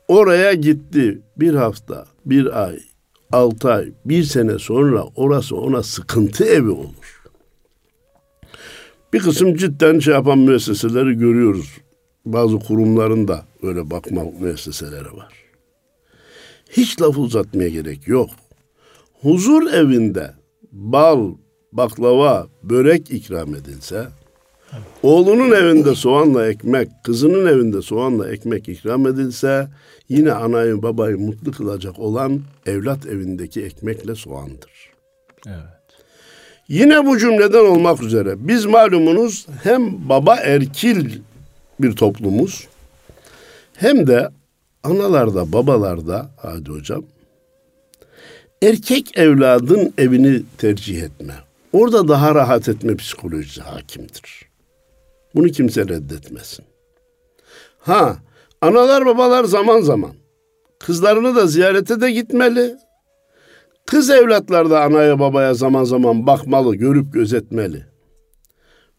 oraya 0.09 0.53
gitti 0.53 1.23
bir 1.37 1.55
hafta, 1.55 2.07
bir 2.27 2.65
ay, 2.65 2.79
altı 3.33 3.73
ay, 3.73 3.93
bir 4.05 4.25
sene 4.25 4.59
sonra 4.59 5.05
orası 5.15 5.57
ona 5.57 5.83
sıkıntı 5.83 6.45
evi 6.45 6.71
olur. 6.71 7.23
Bir 9.13 9.19
kısım 9.19 9.55
cidden 9.55 9.99
şey 9.99 10.15
yapan 10.15 10.39
müesseseleri 10.39 11.15
görüyoruz. 11.15 11.79
Bazı 12.27 12.59
kurumların 12.59 13.29
da 13.29 13.45
öyle 13.63 13.91
bakma 13.91 14.23
müesseseleri 14.41 15.17
var. 15.17 15.33
Hiç 16.71 17.01
laf 17.01 17.19
uzatmaya 17.19 17.69
gerek 17.69 18.09
yok. 18.09 18.31
Huzur 19.21 19.73
evinde 19.73 20.31
bal, 20.73 21.35
baklava, 21.73 22.47
börek 22.63 23.11
ikram 23.11 23.55
edilse, 23.55 24.07
oğlunun 25.03 25.51
evinde 25.51 25.95
soğanla 25.95 26.49
ekmek, 26.49 26.89
kızının 27.05 27.47
evinde 27.47 27.83
soğanla 27.83 28.33
ekmek 28.33 28.69
ikram 28.69 29.07
edilse, 29.07 29.69
yine 30.09 30.33
anayı 30.33 30.83
babayı 30.83 31.19
mutlu 31.19 31.53
kılacak 31.53 31.99
olan 31.99 32.41
evlat 32.67 33.07
evindeki 33.07 33.63
ekmekle 33.63 34.15
soğandır. 34.15 34.91
Evet. 35.47 35.77
Yine 36.69 37.07
bu 37.07 37.19
cümleden 37.19 37.65
olmak 37.65 38.03
üzere 38.03 38.35
biz 38.39 38.67
malumunuz 38.67 39.47
hem 39.63 40.09
baba 40.09 40.37
erkil 40.37 41.11
toplumuz 41.97 42.69
hem 43.75 44.07
de 44.07 44.29
analarda 44.83 45.53
babalarda 45.53 46.31
hadi 46.37 46.71
hocam 46.71 47.05
erkek 48.63 49.19
evladın 49.19 49.93
evini 49.99 50.43
tercih 50.59 51.03
etme. 51.03 51.35
Orada 51.73 52.09
daha 52.09 52.35
rahat 52.35 52.69
etme 52.69 52.97
psikolojisi 52.97 53.61
hakimdir. 53.61 54.47
Bunu 55.35 55.49
kimse 55.49 55.89
reddetmesin. 55.89 56.65
Ha, 57.79 58.17
analar 58.61 59.07
babalar 59.07 59.45
zaman 59.45 59.81
zaman 59.81 60.13
kızlarını 60.79 61.37
da 61.37 61.47
ziyarete 61.47 62.01
de 62.01 62.11
gitmeli. 62.11 62.77
Kız 63.87 64.11
evlatlar 64.11 64.71
da 64.71 64.83
anaya 64.83 65.19
babaya 65.21 65.55
zaman 65.55 65.85
zaman 65.85 66.27
bakmalı, 66.27 66.75
görüp 66.75 67.13
gözetmeli. 67.13 67.87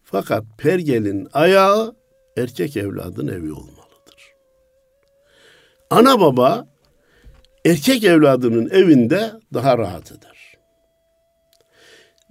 Fakat 0.04 0.44
pergelin 0.58 1.28
ayağı 1.32 1.94
erkek 2.38 2.76
evladın 2.76 3.28
evi 3.28 3.52
olmalıdır. 3.52 4.34
Ana 5.90 6.20
baba 6.20 6.66
erkek 7.64 8.04
evladının 8.04 8.70
evinde 8.70 9.32
daha 9.54 9.78
rahat 9.78 10.12
eder. 10.12 10.54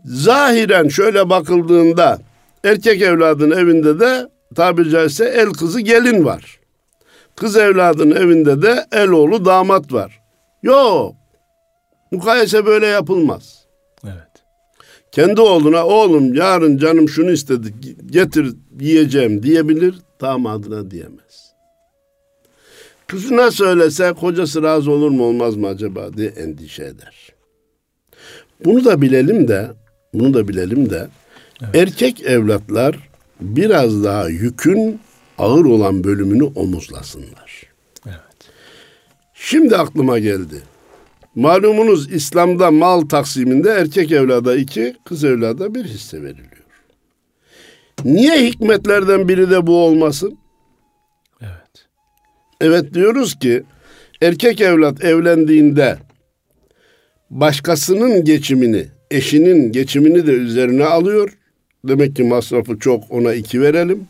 Zahiren 0.06 0.88
şöyle 0.88 1.30
bakıldığında 1.30 2.20
erkek 2.64 3.02
evladın 3.02 3.52
evinde 3.52 4.00
de 4.00 4.30
tabiri 4.56 4.90
caizse 4.90 5.26
el 5.26 5.50
kızı 5.50 5.82
gelin 5.82 6.26
var. 6.26 6.60
Kız 7.36 7.58
evladın 7.58 8.12
evinde 8.12 8.62
de 8.62 8.86
el 8.92 9.10
oğlu 9.10 9.46
damat 9.46 9.94
var. 9.94 10.22
Yok. 10.64 11.16
Mukayese 12.12 12.66
böyle 12.66 12.88
yapılmaz. 12.88 13.57
Kendi 15.18 15.42
oğluna 15.42 15.86
oğlum 15.86 16.34
yarın 16.34 16.78
canım 16.78 17.10
şunu 17.10 17.32
istedi 17.32 17.74
getir 18.06 18.54
yiyeceğim 18.80 19.44
diyebilir 19.44 19.96
damadına 20.22 20.92
diyemez. 20.92 21.54
Kızına 23.08 23.52
söylese 23.52 24.14
kocası 24.14 24.64
razı 24.64 24.92
olur 24.92 25.10
mu 25.10 25.24
olmaz 25.24 25.56
mı 25.56 25.68
acaba 25.68 26.14
diye 26.14 26.28
endişe 26.28 26.84
eder. 26.84 27.34
Bunu 28.66 28.86
da 28.86 29.02
bilelim 29.02 29.48
de 29.48 29.68
bunu 30.14 30.34
da 30.34 30.48
bilelim 30.48 30.90
de 30.90 31.08
evet. 31.62 31.76
erkek 31.76 32.22
evlatlar 32.22 33.10
biraz 33.42 34.04
daha 34.04 34.30
yükün 34.30 35.00
ağır 35.38 35.66
olan 35.66 36.04
bölümünü 36.04 36.44
omuzlasınlar. 36.44 37.64
Evet. 38.06 38.52
Şimdi 39.34 39.78
aklıma 39.78 40.20
geldi. 40.20 40.62
Malumunuz 41.38 42.12
İslam'da 42.12 42.72
mal 42.72 43.02
taksiminde 43.02 43.70
erkek 43.70 44.12
evlada 44.12 44.56
iki, 44.56 44.96
kız 45.06 45.24
evlada 45.24 45.76
bir 45.76 45.86
hisse 45.86 46.24
veriliyor. 46.24 46.64
Niye 48.06 48.46
hikmetlerden 48.48 49.28
biri 49.28 49.50
de 49.50 49.68
bu 49.68 49.78
olmasın? 49.78 50.38
Evet. 51.42 51.88
Evet 52.62 52.94
diyoruz 52.94 53.40
ki 53.40 53.64
erkek 54.22 54.62
evlat 54.62 55.04
evlendiğinde 55.04 55.98
başkasının 57.30 58.26
geçimini, 58.26 58.88
eşinin 59.12 59.72
geçimini 59.72 60.28
de 60.28 60.32
üzerine 60.32 60.86
alıyor. 60.86 61.38
Demek 61.84 62.16
ki 62.16 62.24
masrafı 62.24 62.80
çok 62.80 63.12
ona 63.12 63.34
iki 63.34 63.62
verelim. 63.62 64.08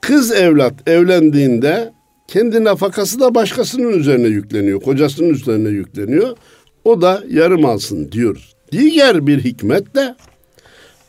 Kız 0.00 0.32
evlat 0.32 0.88
evlendiğinde 0.88 1.95
kendi 2.28 2.64
nafakası 2.64 3.20
da 3.20 3.34
başkasının 3.34 3.98
üzerine 3.98 4.26
yükleniyor. 4.28 4.80
Kocasının 4.80 5.28
üzerine 5.28 5.68
yükleniyor. 5.68 6.36
O 6.84 7.02
da 7.02 7.22
yarım 7.28 7.64
alsın 7.64 8.12
diyoruz. 8.12 8.54
Diğer 8.72 9.26
bir 9.26 9.44
hikmet 9.44 9.94
de 9.94 10.16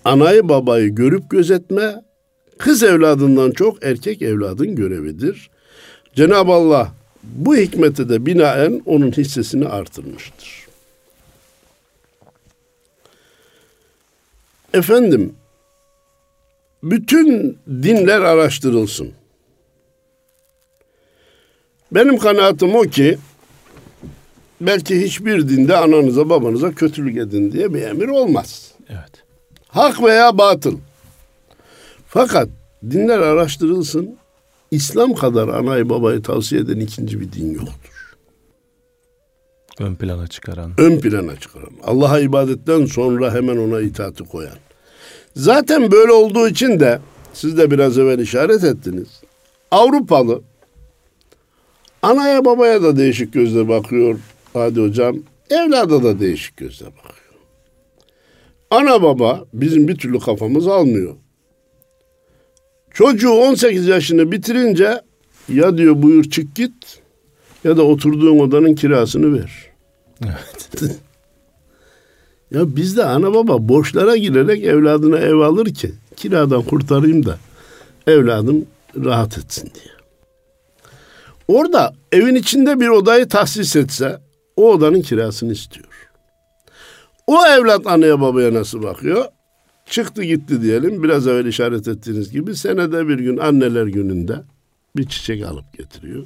anayı 0.05 0.49
babayı 0.49 0.95
görüp 0.95 1.29
gözetme 1.29 2.03
kız 2.57 2.83
evladından 2.83 3.51
çok 3.51 3.85
erkek 3.85 4.21
evladın 4.21 4.75
görevidir. 4.75 5.49
Cenab-ı 6.15 6.51
Allah 6.51 6.93
bu 7.23 7.55
hikmete 7.55 8.09
de 8.09 8.25
binaen 8.25 8.81
onun 8.85 9.11
hissesini 9.11 9.67
artırmıştır. 9.67 10.67
Efendim, 14.73 15.33
bütün 16.83 17.57
dinler 17.69 18.21
araştırılsın. 18.21 19.11
Benim 21.91 22.17
kanaatim 22.17 22.75
o 22.75 22.81
ki 22.81 23.17
belki 24.61 25.01
hiçbir 25.01 25.49
dinde 25.49 25.77
ananıza 25.77 26.29
babanıza 26.29 26.71
kötülük 26.71 27.17
edin 27.17 27.51
diye 27.51 27.73
bir 27.73 27.81
emir 27.81 28.07
olmaz. 28.07 28.71
Evet. 28.89 29.23
Hak 29.67 30.03
veya 30.03 30.37
batıl. 30.37 30.77
Fakat 32.07 32.49
dinler 32.91 33.19
araştırılsın. 33.19 34.17
İslam 34.71 35.13
kadar 35.13 35.47
anayı 35.47 35.89
babayı 35.89 36.21
tavsiye 36.21 36.61
eden 36.61 36.79
ikinci 36.79 37.19
bir 37.19 37.31
din 37.31 37.53
yoktur. 37.53 38.15
Ön 39.79 39.95
plana 39.95 40.27
çıkaran. 40.27 40.71
Ön 40.77 40.99
plana 40.99 41.35
çıkaran. 41.35 41.71
Allah'a 41.83 42.19
ibadetten 42.19 42.85
sonra 42.85 43.33
hemen 43.33 43.57
ona 43.57 43.81
itaati 43.81 44.23
koyan. 44.23 44.57
Zaten 45.35 45.91
böyle 45.91 46.11
olduğu 46.11 46.47
için 46.47 46.79
de 46.79 46.99
siz 47.33 47.57
de 47.57 47.71
biraz 47.71 47.97
evvel 47.97 48.19
işaret 48.19 48.63
ettiniz. 48.63 49.07
Avrupalı 49.71 50.41
Anaya 52.07 52.45
babaya 52.45 52.83
da 52.83 52.97
değişik 52.97 53.33
gözle 53.33 53.67
bakıyor 53.67 54.19
Hadi 54.53 54.81
hocam. 54.81 55.15
Evlada 55.49 56.03
da 56.03 56.19
değişik 56.19 56.57
gözle 56.57 56.85
bakıyor. 56.85 57.41
Ana 58.71 59.03
baba 59.03 59.45
bizim 59.53 59.87
bir 59.87 59.95
türlü 59.95 60.19
kafamız 60.19 60.67
almıyor. 60.67 61.15
Çocuğu 62.93 63.31
18 63.31 63.87
yaşını 63.87 64.31
bitirince 64.31 65.01
ya 65.49 65.77
diyor 65.77 66.01
buyur 66.01 66.23
çık 66.23 66.55
git 66.55 67.01
ya 67.63 67.77
da 67.77 67.83
oturduğun 67.83 68.39
odanın 68.39 68.75
kirasını 68.75 69.39
ver. 69.39 69.51
Evet. 70.25 70.81
ya 72.51 72.75
bizde 72.75 73.03
ana 73.03 73.33
baba 73.33 73.69
borçlara 73.69 74.17
girerek 74.17 74.63
evladına 74.63 75.17
ev 75.17 75.35
alır 75.35 75.65
ki 75.65 75.91
kiradan 76.15 76.61
kurtarayım 76.61 77.25
da 77.25 77.37
evladım 78.07 78.65
rahat 78.95 79.37
etsin 79.37 79.71
diye. 79.75 79.96
Orada 81.47 81.93
evin 82.11 82.35
içinde 82.35 82.79
bir 82.79 82.87
odayı 82.87 83.27
tahsis 83.27 83.75
etse 83.75 84.17
o 84.55 84.71
odanın 84.71 85.01
kirasını 85.01 85.53
istiyor. 85.53 85.87
O 87.27 87.45
evlat 87.45 87.87
anneye 87.87 88.21
babaya 88.21 88.53
nasıl 88.53 88.83
bakıyor? 88.83 89.25
Çıktı 89.85 90.23
gitti 90.23 90.61
diyelim. 90.61 91.03
Biraz 91.03 91.27
evvel 91.27 91.45
işaret 91.45 91.87
ettiğiniz 91.87 92.31
gibi 92.31 92.55
senede 92.55 93.07
bir 93.07 93.19
gün 93.19 93.37
anneler 93.37 93.85
gününde 93.87 94.35
bir 94.97 95.07
çiçek 95.07 95.45
alıp 95.45 95.77
getiriyor. 95.77 96.23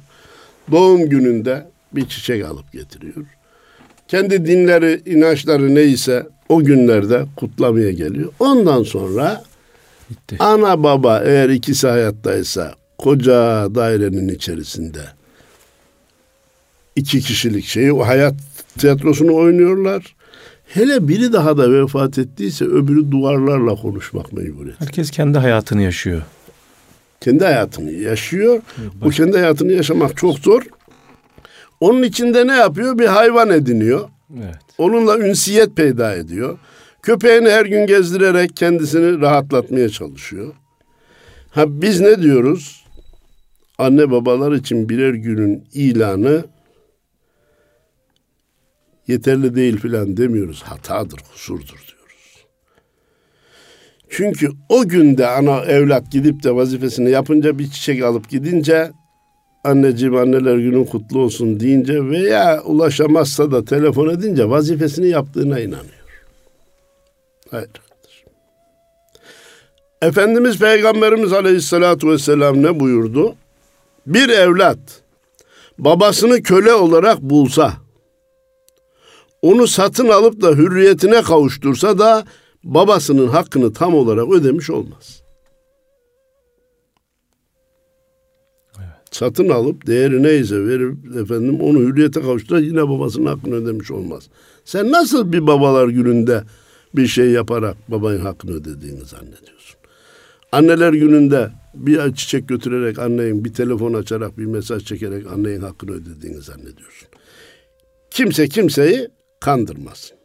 Doğum 0.70 1.08
gününde 1.08 1.66
bir 1.92 2.08
çiçek 2.08 2.44
alıp 2.44 2.72
getiriyor. 2.72 3.26
Kendi 4.08 4.46
dinleri, 4.46 5.02
inançları 5.06 5.74
neyse 5.74 6.26
o 6.48 6.64
günlerde 6.64 7.24
kutlamaya 7.36 7.90
geliyor. 7.90 8.32
Ondan 8.38 8.82
sonra 8.82 9.44
Bitti. 10.10 10.36
ana 10.38 10.82
baba 10.82 11.22
eğer 11.24 11.48
ikisi 11.48 11.88
hayattaysa 11.88 12.74
koca 13.02 13.68
dairenin 13.74 14.28
içerisinde 14.28 15.00
iki 16.96 17.20
kişilik 17.20 17.64
şeyi 17.64 17.92
o 17.92 18.06
hayat 18.06 18.34
tiyatrosunu 18.78 19.34
oynuyorlar. 19.34 20.16
Hele 20.66 21.08
biri 21.08 21.32
daha 21.32 21.56
da 21.56 21.72
vefat 21.72 22.18
ettiyse 22.18 22.64
öbürü 22.64 23.10
duvarlarla 23.10 23.74
konuşmak 23.74 24.32
mecburiyeti. 24.32 24.80
Herkes 24.84 25.10
kendi 25.10 25.38
hayatını 25.38 25.82
yaşıyor. 25.82 26.22
Kendi 27.20 27.44
hayatını 27.44 27.90
yaşıyor. 27.92 28.60
Bu 28.94 29.10
kendi 29.10 29.38
hayatını 29.38 29.72
yaşamak 29.72 30.16
çok 30.16 30.38
zor. 30.38 30.62
Onun 31.80 32.02
içinde 32.02 32.46
ne 32.46 32.56
yapıyor? 32.56 32.98
Bir 32.98 33.06
hayvan 33.06 33.50
ediniyor. 33.50 34.08
Evet. 34.36 34.56
Onunla 34.78 35.18
ünsiyet 35.18 35.76
peyda 35.76 36.14
ediyor. 36.14 36.58
Köpeğini 37.02 37.50
her 37.50 37.66
gün 37.66 37.86
gezdirerek 37.86 38.56
kendisini 38.56 39.20
rahatlatmaya 39.20 39.88
çalışıyor. 39.88 40.54
Ha 41.50 41.64
biz 41.68 42.00
ne 42.00 42.22
diyoruz? 42.22 42.81
Anne 43.82 44.10
babalar 44.10 44.52
için 44.52 44.88
birer 44.88 45.14
günün 45.14 45.64
ilanı 45.74 46.44
yeterli 49.06 49.54
değil 49.54 49.76
filan 49.76 50.16
demiyoruz. 50.16 50.62
Hatadır, 50.62 51.18
kusurdur 51.32 51.66
diyoruz. 51.66 52.46
Çünkü 54.08 54.48
o 54.68 54.88
günde 54.88 55.26
ana 55.26 55.64
evlat 55.64 56.12
gidip 56.12 56.42
de 56.42 56.54
vazifesini 56.54 57.10
yapınca 57.10 57.58
bir 57.58 57.70
çiçek 57.70 58.02
alıp 58.02 58.28
gidince 58.28 58.90
anneciğim 59.64 60.16
anneler 60.16 60.56
günün 60.56 60.84
kutlu 60.84 61.20
olsun 61.20 61.60
deyince 61.60 62.04
veya 62.04 62.62
ulaşamazsa 62.62 63.50
da 63.50 63.64
telefon 63.64 64.08
edince 64.08 64.48
vazifesini 64.48 65.08
yaptığına 65.08 65.60
inanıyor. 65.60 66.02
Hayır. 67.50 67.70
Efendimiz 70.02 70.58
Peygamberimiz 70.58 71.32
Aleyhisselatü 71.32 72.08
Vesselam 72.08 72.62
ne 72.62 72.80
buyurdu? 72.80 73.36
Bir 74.06 74.28
evlat 74.28 75.02
babasını 75.78 76.42
köle 76.42 76.74
olarak 76.74 77.22
bulsa 77.22 77.72
onu 79.42 79.66
satın 79.66 80.08
alıp 80.08 80.42
da 80.42 80.50
hürriyetine 80.50 81.22
kavuştursa 81.22 81.98
da 81.98 82.24
babasının 82.64 83.28
hakkını 83.28 83.72
tam 83.72 83.94
olarak 83.94 84.32
ödemiş 84.32 84.70
olmaz. 84.70 85.22
Evet. 88.78 88.88
Satın 89.10 89.48
alıp 89.48 89.86
değeri 89.86 90.22
neyse 90.22 90.66
verip 90.66 91.16
efendim 91.16 91.60
onu 91.60 91.78
hürriyete 91.78 92.20
kavuştursa 92.20 92.60
yine 92.60 92.88
babasının 92.88 93.26
hakkını 93.26 93.54
ödemiş 93.54 93.90
olmaz. 93.90 94.28
Sen 94.64 94.92
nasıl 94.92 95.32
bir 95.32 95.46
babalar 95.46 95.88
gününde 95.88 96.42
bir 96.94 97.06
şey 97.06 97.30
yaparak 97.30 97.76
babanın 97.88 98.20
hakkını 98.20 98.52
ödediğini 98.52 99.04
zannediyorsun? 99.04 99.81
Anneler 100.52 100.92
gününde 100.92 101.50
bir 101.74 102.14
çiçek 102.14 102.48
götürerek 102.48 102.98
annenin 102.98 103.44
bir 103.44 103.54
telefon 103.54 103.94
açarak 103.94 104.38
bir 104.38 104.46
mesaj 104.46 104.84
çekerek 104.84 105.26
annenin 105.26 105.60
hakkını 105.60 105.90
ödediğini 105.90 106.40
zannediyorsun. 106.40 107.08
Kimse 108.10 108.48
kimseyi 108.48 109.08
kandırmasın. 109.40 110.16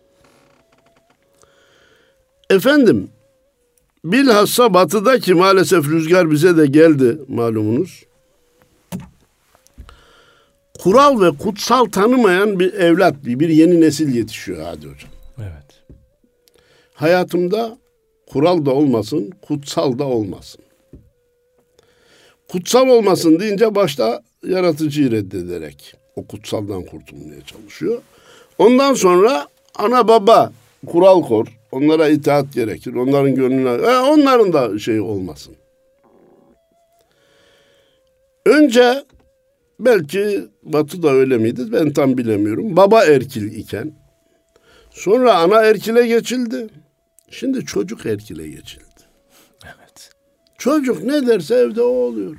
Efendim, 2.49 3.09
bilhassa 4.03 4.73
batıda 4.73 5.19
ki 5.19 5.33
maalesef 5.33 5.87
rüzgar 5.87 6.31
bize 6.31 6.57
de 6.57 6.65
geldi 6.65 7.17
malumunuz. 7.27 8.03
Kural 10.79 11.21
ve 11.21 11.37
kutsal 11.37 11.85
tanımayan 11.85 12.59
bir 12.59 12.73
evlat, 12.73 13.15
bir 13.25 13.49
yeni 13.49 13.81
nesil 13.81 14.15
yetişiyor 14.15 14.63
hadi 14.63 14.87
hocam. 14.87 15.11
Evet. 15.37 15.83
Hayatımda 16.93 17.77
kural 18.27 18.65
da 18.65 18.71
olmasın, 18.71 19.31
kutsal 19.41 19.99
da 19.99 20.05
olmasın. 20.05 20.61
Kutsal 22.47 22.87
olmasın 22.87 23.39
deyince 23.39 23.75
başta 23.75 24.23
yaratıcıyı 24.43 25.11
reddederek 25.11 25.93
o 26.15 26.27
kutsaldan 26.27 26.85
kurtulmaya 26.85 27.41
çalışıyor. 27.41 28.01
Ondan 28.57 28.93
sonra 28.93 29.47
ana 29.75 30.07
baba 30.07 30.51
kural 30.85 31.21
kor, 31.21 31.57
Onlara 31.71 32.09
itaat 32.09 32.53
gerekir. 32.53 32.93
Onların 32.93 33.35
gönlüne... 33.35 33.69
E, 33.69 33.97
onların 33.97 34.53
da 34.53 34.79
şeyi 34.79 35.01
olmasın. 35.01 35.55
Önce 38.45 39.03
belki 39.79 40.45
Batı 40.63 41.03
da 41.03 41.11
öyle 41.11 41.37
miydi 41.37 41.61
ben 41.71 41.93
tam 41.93 42.17
bilemiyorum. 42.17 42.75
Baba 42.75 43.03
erkil 43.05 43.55
iken 43.55 43.91
sonra 44.89 45.35
ana 45.37 45.61
erkile 45.61 46.07
geçildi. 46.07 46.67
Şimdi 47.29 47.65
çocuk 47.65 48.05
erkile 48.05 48.47
geçildi. 48.47 48.83
Evet. 49.65 50.11
Çocuk 50.57 51.03
ne 51.03 51.27
derse 51.27 51.55
evde 51.55 51.81
o 51.81 51.85
oluyor. 51.85 52.35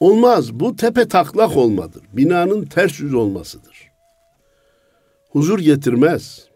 Olmaz. 0.00 0.52
Bu 0.52 0.76
tepe 0.76 1.08
taklak 1.08 1.56
olmadır. 1.56 2.02
Binanın 2.12 2.64
ters 2.64 3.00
yüz 3.00 3.14
olmasıdır. 3.14 3.88
Huzur 5.30 5.58
getirmez. 5.58 6.48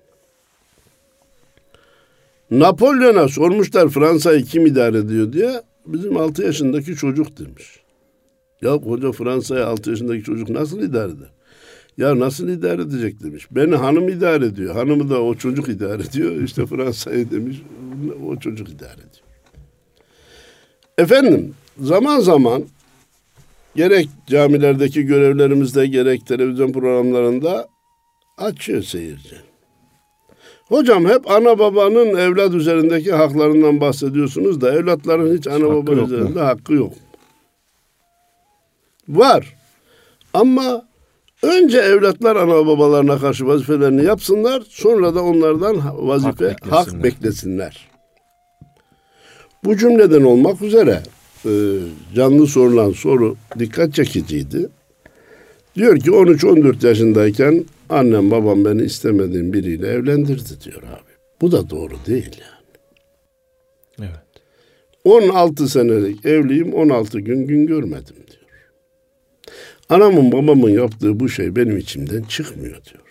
Napolyon'a 2.51 3.29
sormuşlar 3.29 3.89
Fransa'yı 3.89 4.45
kim 4.45 4.67
idare 4.67 4.99
ediyor 4.99 5.33
diye. 5.33 5.63
Bizim 5.87 6.17
6 6.17 6.43
yaşındaki 6.43 6.97
çocuk 6.97 7.39
demiş. 7.39 7.81
Ya 8.63 8.79
koca 8.79 9.13
Fransa'ya 9.13 9.67
6 9.67 9.91
yaşındaki 9.91 10.23
çocuk 10.23 10.49
nasıl 10.49 10.83
idare 10.83 11.13
eder? 11.13 11.31
Ya 11.99 12.19
nasıl 12.19 12.49
idare 12.49 12.83
edecek 12.83 13.23
demiş. 13.23 13.49
Beni 13.51 13.77
hanım 13.77 14.09
idare 14.09 14.47
ediyor. 14.47 14.75
Hanımı 14.75 15.11
da 15.11 15.23
o 15.23 15.35
çocuk 15.35 15.69
idare 15.69 16.03
ediyor. 16.03 16.43
İşte 16.43 16.67
Fransa'yı 16.67 17.31
demiş. 17.31 17.63
O 18.29 18.37
çocuk 18.37 18.69
idare 18.69 18.93
ediyor. 18.93 19.23
Efendim 20.99 21.55
zaman 21.81 22.21
zaman 22.21 22.65
gerek 23.77 24.09
camilerdeki 24.27 25.03
görevlerimizde 25.03 25.87
gerek 25.87 26.27
televizyon 26.27 26.73
programlarında 26.73 27.69
açıyor 28.39 28.83
seyirci. 28.83 29.37
Hocam 30.69 31.05
hep 31.05 31.31
ana 31.31 31.59
babanın 31.59 32.17
evlat 32.17 32.55
üzerindeki 32.55 33.13
haklarından 33.13 33.81
bahsediyorsunuz 33.81 34.61
da 34.61 34.75
evlatların 34.75 35.37
hiç 35.37 35.47
ana 35.47 35.69
baba 35.69 35.93
üzerinde 35.93 36.41
hakkı 36.41 36.73
yok. 36.73 36.93
Var. 39.09 39.57
Ama 40.35 40.92
önce 41.43 41.79
evlatlar 41.79 42.37
ana 42.37 42.67
babalarına 42.67 43.19
karşı 43.19 43.47
vazifelerini 43.47 44.05
yapsınlar. 44.05 44.63
Sonra 44.69 45.15
da 45.15 45.23
onlardan 45.23 46.07
vazife, 46.09 46.45
Hak 46.49 46.73
hak 46.73 46.87
beklesinler. 46.87 47.05
beklesinler. 47.05 47.89
Bu 49.65 49.77
cümleden 49.77 50.23
olmak 50.23 50.63
üzere 50.63 51.03
e, 51.45 51.51
canlı 52.15 52.47
sorulan 52.47 52.91
soru 52.93 53.37
dikkat 53.59 53.95
çekiciydi. 53.95 54.69
Diyor 55.77 55.99
ki 55.99 56.11
13-14 56.11 56.87
yaşındayken 56.87 57.65
annem 57.89 58.31
babam 58.31 58.65
beni 58.65 58.83
istemediğim 58.83 59.53
biriyle 59.53 59.89
evlendirdi 59.89 60.61
diyor 60.65 60.83
abi. 60.83 61.13
Bu 61.41 61.53
da 61.53 61.71
doğru 61.71 61.95
değil 62.07 62.31
yani. 62.41 62.63
Evet. 63.99 64.23
16 65.05 65.69
senelik 65.69 66.27
evliyim 66.27 66.75
16 66.75 67.21
gün 67.21 67.47
gün 67.47 67.67
görmedim. 67.67 68.17
Anamın 69.93 70.33
babamın 70.33 70.71
yaptığı 70.71 71.21
bu 71.21 71.29
şey 71.29 71.57
benim 71.57 71.79
içimden 71.79 72.23
çıkmıyor 72.23 72.75
diyor. 72.85 73.03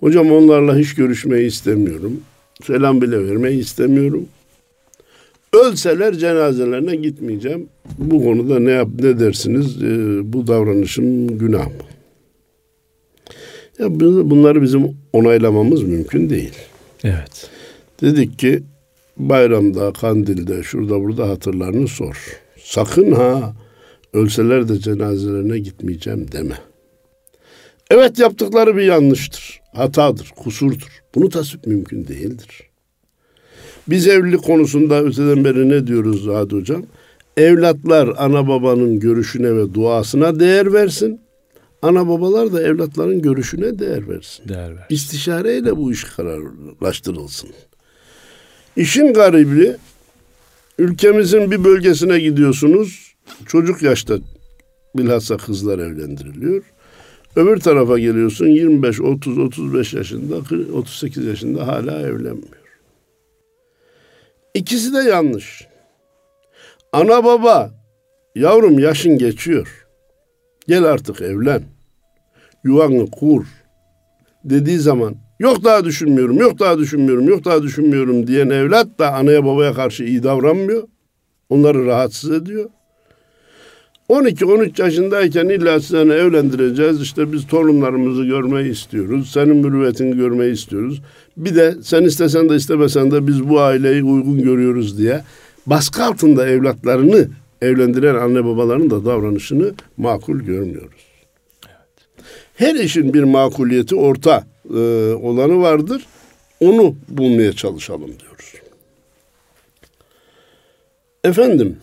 Hocam 0.00 0.32
onlarla 0.32 0.76
hiç 0.76 0.94
görüşmeyi 0.94 1.46
istemiyorum. 1.46 2.20
Selam 2.64 3.02
bile 3.02 3.28
vermeyi 3.28 3.58
istemiyorum. 3.60 4.26
Ölseler 5.52 6.14
cenazelerine 6.14 6.96
gitmeyeceğim. 6.96 7.68
Bu 7.98 8.24
konuda 8.24 8.58
ne 8.58 8.70
yap 8.70 8.88
ne 9.02 9.20
dersiniz? 9.20 9.82
Ee, 9.82 10.32
bu 10.32 10.46
davranışım 10.46 11.38
günah 11.38 11.66
mı? 11.66 11.72
Ya 13.78 14.00
bunları 14.30 14.62
bizim 14.62 14.96
onaylamamız 15.12 15.82
mümkün 15.82 16.30
değil. 16.30 16.54
Evet. 17.04 17.50
Dedik 18.00 18.38
ki 18.38 18.62
bayramda, 19.16 19.92
kandilde, 19.92 20.62
şurada 20.62 21.00
burada 21.00 21.28
hatırlarını 21.28 21.88
sor. 21.88 22.40
Sakın 22.56 23.12
ha 23.12 23.54
ölseler 24.12 24.68
de 24.68 24.78
cenazelerine 24.78 25.58
gitmeyeceğim 25.58 26.32
deme. 26.32 26.58
Evet 27.90 28.18
yaptıkları 28.18 28.76
bir 28.76 28.82
yanlıştır, 28.82 29.60
hatadır, 29.72 30.32
kusurdur. 30.36 31.02
Bunu 31.14 31.28
tasvip 31.28 31.66
mümkün 31.66 32.08
değildir. 32.08 32.62
Biz 33.88 34.06
evlilik 34.06 34.42
konusunda 34.42 35.02
öteden 35.02 35.44
beri 35.44 35.68
ne 35.68 35.86
diyoruz 35.86 36.24
Zahid 36.24 36.52
Hocam? 36.52 36.82
Evlatlar 37.36 38.14
ana 38.16 38.48
babanın 38.48 39.00
görüşüne 39.00 39.56
ve 39.56 39.74
duasına 39.74 40.40
değer 40.40 40.72
versin. 40.72 41.20
Ana 41.82 42.08
babalar 42.08 42.52
da 42.52 42.62
evlatların 42.62 43.22
görüşüne 43.22 43.78
değer 43.78 44.08
versin. 44.08 44.48
Değer 44.48 44.76
ver. 44.76 44.86
İstişareyle 44.90 45.76
bu 45.76 45.92
iş 45.92 46.04
kararlaştırılsın. 46.04 47.50
İşin 48.76 49.12
garibi 49.12 49.76
ülkemizin 50.78 51.50
bir 51.50 51.64
bölgesine 51.64 52.20
gidiyorsunuz. 52.20 53.07
Çocuk 53.46 53.82
yaşta 53.82 54.18
bilhassa 54.94 55.36
kızlar 55.36 55.78
evlendiriliyor. 55.78 56.62
Öbür 57.36 57.60
tarafa 57.60 57.98
geliyorsun 57.98 58.46
25, 58.46 59.00
30, 59.00 59.38
35 59.38 59.94
yaşında, 59.94 60.36
38 60.72 61.24
yaşında 61.24 61.66
hala 61.66 62.00
evlenmiyor. 62.00 62.58
İkisi 64.54 64.92
de 64.92 64.98
yanlış. 64.98 65.66
Ana 66.92 67.24
baba, 67.24 67.70
yavrum 68.34 68.78
yaşın 68.78 69.18
geçiyor. 69.18 69.86
Gel 70.68 70.84
artık 70.84 71.20
evlen. 71.20 71.62
Yuvanı 72.64 73.10
kur 73.10 73.46
dediği 74.44 74.78
zaman 74.78 75.16
yok 75.38 75.64
daha 75.64 75.84
düşünmüyorum, 75.84 76.36
yok 76.36 76.58
daha 76.58 76.78
düşünmüyorum, 76.78 77.28
yok 77.28 77.44
daha 77.44 77.62
düşünmüyorum 77.62 78.26
diyen 78.26 78.50
evlat 78.50 78.98
da 78.98 79.14
anaya 79.14 79.44
babaya 79.44 79.74
karşı 79.74 80.04
iyi 80.04 80.22
davranmıyor. 80.22 80.88
Onları 81.48 81.86
rahatsız 81.86 82.30
ediyor. 82.30 82.70
12-13 84.08 84.82
yaşındayken 84.82 85.48
illa 85.48 85.80
seni 85.80 86.12
evlendireceğiz. 86.12 87.00
İşte 87.00 87.32
biz 87.32 87.46
torunlarımızı 87.46 88.24
görmeyi 88.24 88.72
istiyoruz. 88.72 89.30
Senin 89.32 89.56
mürüvvetini 89.56 90.16
görmeyi 90.16 90.52
istiyoruz. 90.52 91.02
Bir 91.36 91.54
de 91.54 91.74
sen 91.82 92.02
istesen 92.02 92.48
de 92.48 92.56
istemesen 92.56 93.10
de 93.10 93.26
biz 93.26 93.48
bu 93.48 93.60
aileyi 93.60 94.04
uygun 94.04 94.42
görüyoruz 94.42 94.98
diye 94.98 95.22
baskı 95.66 96.04
altında 96.04 96.48
evlatlarını 96.48 97.28
evlendiren 97.62 98.14
anne 98.14 98.44
babaların 98.44 98.90
da 98.90 99.04
davranışını 99.04 99.72
makul 99.96 100.40
görmüyoruz. 100.40 101.08
Her 102.54 102.74
işin 102.74 103.14
bir 103.14 103.22
makuliyeti 103.22 103.96
orta 103.96 104.44
e, 104.70 104.78
olanı 105.12 105.60
vardır. 105.60 106.06
Onu 106.60 106.94
bulmaya 107.08 107.52
çalışalım 107.52 108.10
diyoruz. 108.20 108.54
Efendim, 111.24 111.76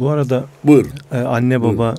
Bu 0.00 0.08
arada 0.10 0.44
buyurun. 0.64 0.90
e, 1.12 1.16
anne 1.18 1.62
baba 1.62 1.94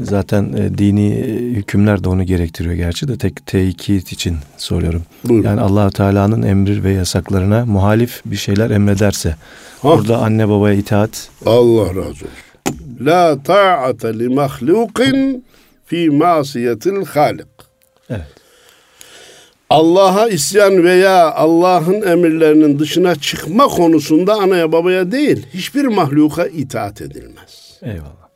zaten 0.00 0.52
e, 0.52 0.78
dini 0.78 1.10
e, 1.14 1.24
hükümler 1.50 2.04
de 2.04 2.08
onu 2.08 2.22
gerektiriyor 2.24 2.74
gerçi 2.74 3.08
de 3.08 3.18
tek 3.18 3.46
tekit 3.46 4.12
için 4.12 4.36
soruyorum. 4.56 5.02
Buyurun. 5.24 5.46
Yani 5.48 5.60
allah 5.60 5.90
Teala'nın 5.90 6.42
emir 6.42 6.84
ve 6.84 6.92
yasaklarına 6.92 7.66
muhalif 7.66 8.22
bir 8.24 8.36
şeyler 8.36 8.70
emrederse 8.70 9.36
Ha. 9.82 9.88
burada 9.98 10.18
anne 10.18 10.48
babaya 10.48 10.74
itaat 10.74 11.28
Allah 11.46 11.88
razı 11.88 12.00
olsun. 12.00 12.28
La 13.00 13.42
ta'ate 13.42 14.18
li 14.18 14.28
mahlukin 14.28 15.44
fi 15.86 16.10
masiyetil 16.10 17.04
halik. 17.06 17.46
evet. 18.10 18.26
Allah'a 19.72 20.28
isyan 20.28 20.84
veya 20.84 21.34
Allah'ın 21.34 22.02
emirlerinin 22.02 22.78
dışına 22.78 23.14
çıkma 23.14 23.66
konusunda 23.66 24.34
anaya 24.34 24.72
babaya 24.72 25.12
değil, 25.12 25.46
hiçbir 25.54 25.84
mahluka 25.84 26.46
itaat 26.46 27.00
edilmez. 27.00 27.78
Eyvallah. 27.82 28.28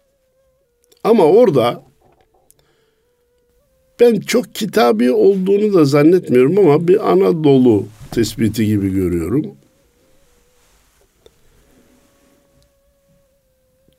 Ama 1.04 1.24
orada 1.24 1.82
ben 4.00 4.20
çok 4.20 4.54
kitabi 4.54 5.12
olduğunu 5.12 5.74
da 5.74 5.84
zannetmiyorum 5.84 6.58
ama 6.58 6.88
bir 6.88 7.10
Anadolu 7.10 7.86
tespiti 8.10 8.66
gibi 8.66 8.92
görüyorum. 8.92 9.46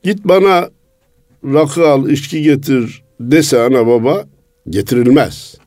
Git 0.04 0.26
bana 0.26 0.70
rakı 1.44 1.88
al, 1.88 2.10
içki 2.10 2.42
getir 2.42 3.04
dese 3.20 3.62
ana 3.62 3.88
baba 3.88 4.26
getirilmez. 4.70 5.58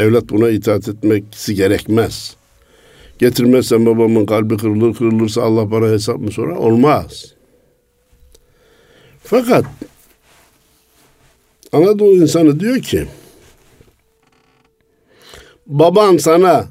Evlat 0.00 0.28
buna 0.30 0.48
itaat 0.48 0.88
etmesi 0.88 1.54
gerekmez. 1.54 2.36
Getirmezsen 3.18 3.86
babamın 3.86 4.26
kalbi 4.26 4.56
kırılır, 4.56 4.94
kırılırsa 4.94 5.42
Allah 5.42 5.70
bana 5.70 5.88
hesap 5.88 6.18
mı 6.18 6.30
sorar? 6.30 6.56
Olmaz. 6.56 7.34
Fakat 9.24 9.64
Anadolu 11.72 12.16
insanı 12.16 12.60
diyor 12.60 12.78
ki 12.78 13.06
baban 15.66 16.16
sana 16.16 16.68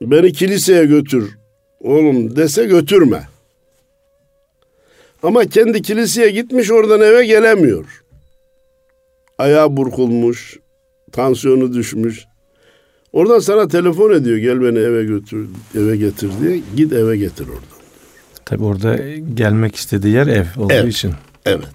beni 0.00 0.32
kiliseye 0.32 0.84
götür 0.84 1.38
oğlum 1.80 2.36
dese 2.36 2.64
götürme. 2.64 3.28
Ama 5.22 5.44
kendi 5.44 5.82
kiliseye 5.82 6.30
gitmiş 6.30 6.70
oradan 6.70 7.00
eve 7.00 7.26
gelemiyor. 7.26 8.04
Ayağı 9.38 9.76
burkulmuş, 9.76 10.58
tansiyonu 11.12 11.74
düşmüş. 11.74 12.26
Oradan 13.12 13.38
sana 13.38 13.68
telefon 13.68 14.12
ediyor 14.12 14.36
gel 14.36 14.60
beni 14.62 14.78
eve 14.78 15.04
götür 15.04 15.48
eve 15.78 15.96
getir 15.96 16.30
diye. 16.42 16.60
Git 16.76 16.92
eve 16.92 17.16
getir 17.16 17.44
oradan. 17.48 17.78
Tabi 18.44 18.64
orada 18.64 18.96
gelmek 19.34 19.76
istediği 19.76 20.14
yer 20.14 20.26
ev 20.26 20.44
olduğu 20.56 20.72
Evet. 20.72 20.92
için. 20.94 21.12
Evet. 21.46 21.68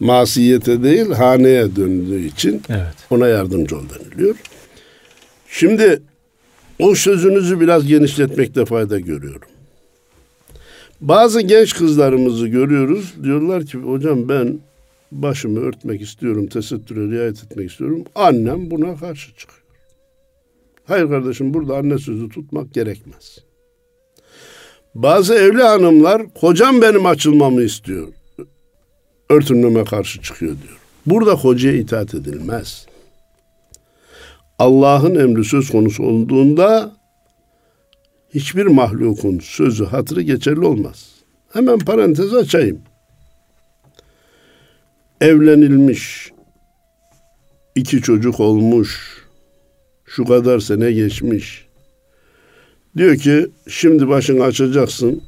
Masiyete 0.00 0.82
değil 0.82 1.10
haneye 1.10 1.76
döndüğü 1.76 2.24
için 2.26 2.62
Evet. 2.68 2.94
ona 3.10 3.28
yardımcı 3.28 3.76
ol 3.76 3.82
deniliyor. 4.00 4.36
Şimdi 5.48 6.02
o 6.78 6.94
sözünüzü 6.94 7.60
biraz 7.60 7.86
genişletmekte 7.86 8.64
fayda 8.64 9.00
görüyorum. 9.00 9.48
Bazı 11.00 11.40
genç 11.40 11.74
kızlarımızı 11.76 12.46
görüyoruz. 12.48 13.14
Diyorlar 13.24 13.66
ki 13.66 13.78
hocam 13.78 14.28
ben 14.28 14.58
başımı 15.12 15.60
örtmek 15.60 16.00
istiyorum, 16.02 16.46
tesettüre 16.46 17.10
riayet 17.16 17.44
etmek 17.44 17.70
istiyorum. 17.70 18.04
Annem 18.14 18.70
buna 18.70 18.96
karşı 18.96 19.36
çıkıyor. 19.36 19.61
Hayır 20.84 21.08
kardeşim 21.08 21.54
burada 21.54 21.76
anne 21.76 21.98
sözü 21.98 22.28
tutmak 22.28 22.74
gerekmez. 22.74 23.38
Bazı 24.94 25.34
evli 25.34 25.62
hanımlar 25.62 26.34
kocam 26.34 26.82
benim 26.82 27.06
açılmamı 27.06 27.62
istiyor. 27.62 28.08
Örtünmeme 29.30 29.84
karşı 29.84 30.22
çıkıyor 30.22 30.56
diyor. 30.62 30.78
Burada 31.06 31.36
kocaya 31.36 31.74
itaat 31.76 32.14
edilmez. 32.14 32.86
Allah'ın 34.58 35.14
emri 35.14 35.44
söz 35.44 35.70
konusu 35.70 36.02
olduğunda 36.02 36.96
hiçbir 38.34 38.66
mahlukun 38.66 39.38
sözü 39.38 39.84
hatırı 39.84 40.22
geçerli 40.22 40.66
olmaz. 40.66 41.10
Hemen 41.52 41.78
parantez 41.78 42.34
açayım. 42.34 42.80
Evlenilmiş, 45.20 46.32
iki 47.74 48.02
çocuk 48.02 48.40
olmuş, 48.40 49.21
şu 50.16 50.24
kadar 50.24 50.60
sene 50.60 50.92
geçmiş. 50.92 51.66
Diyor 52.96 53.16
ki 53.16 53.50
şimdi 53.68 54.08
başını 54.08 54.44
açacaksın. 54.44 55.22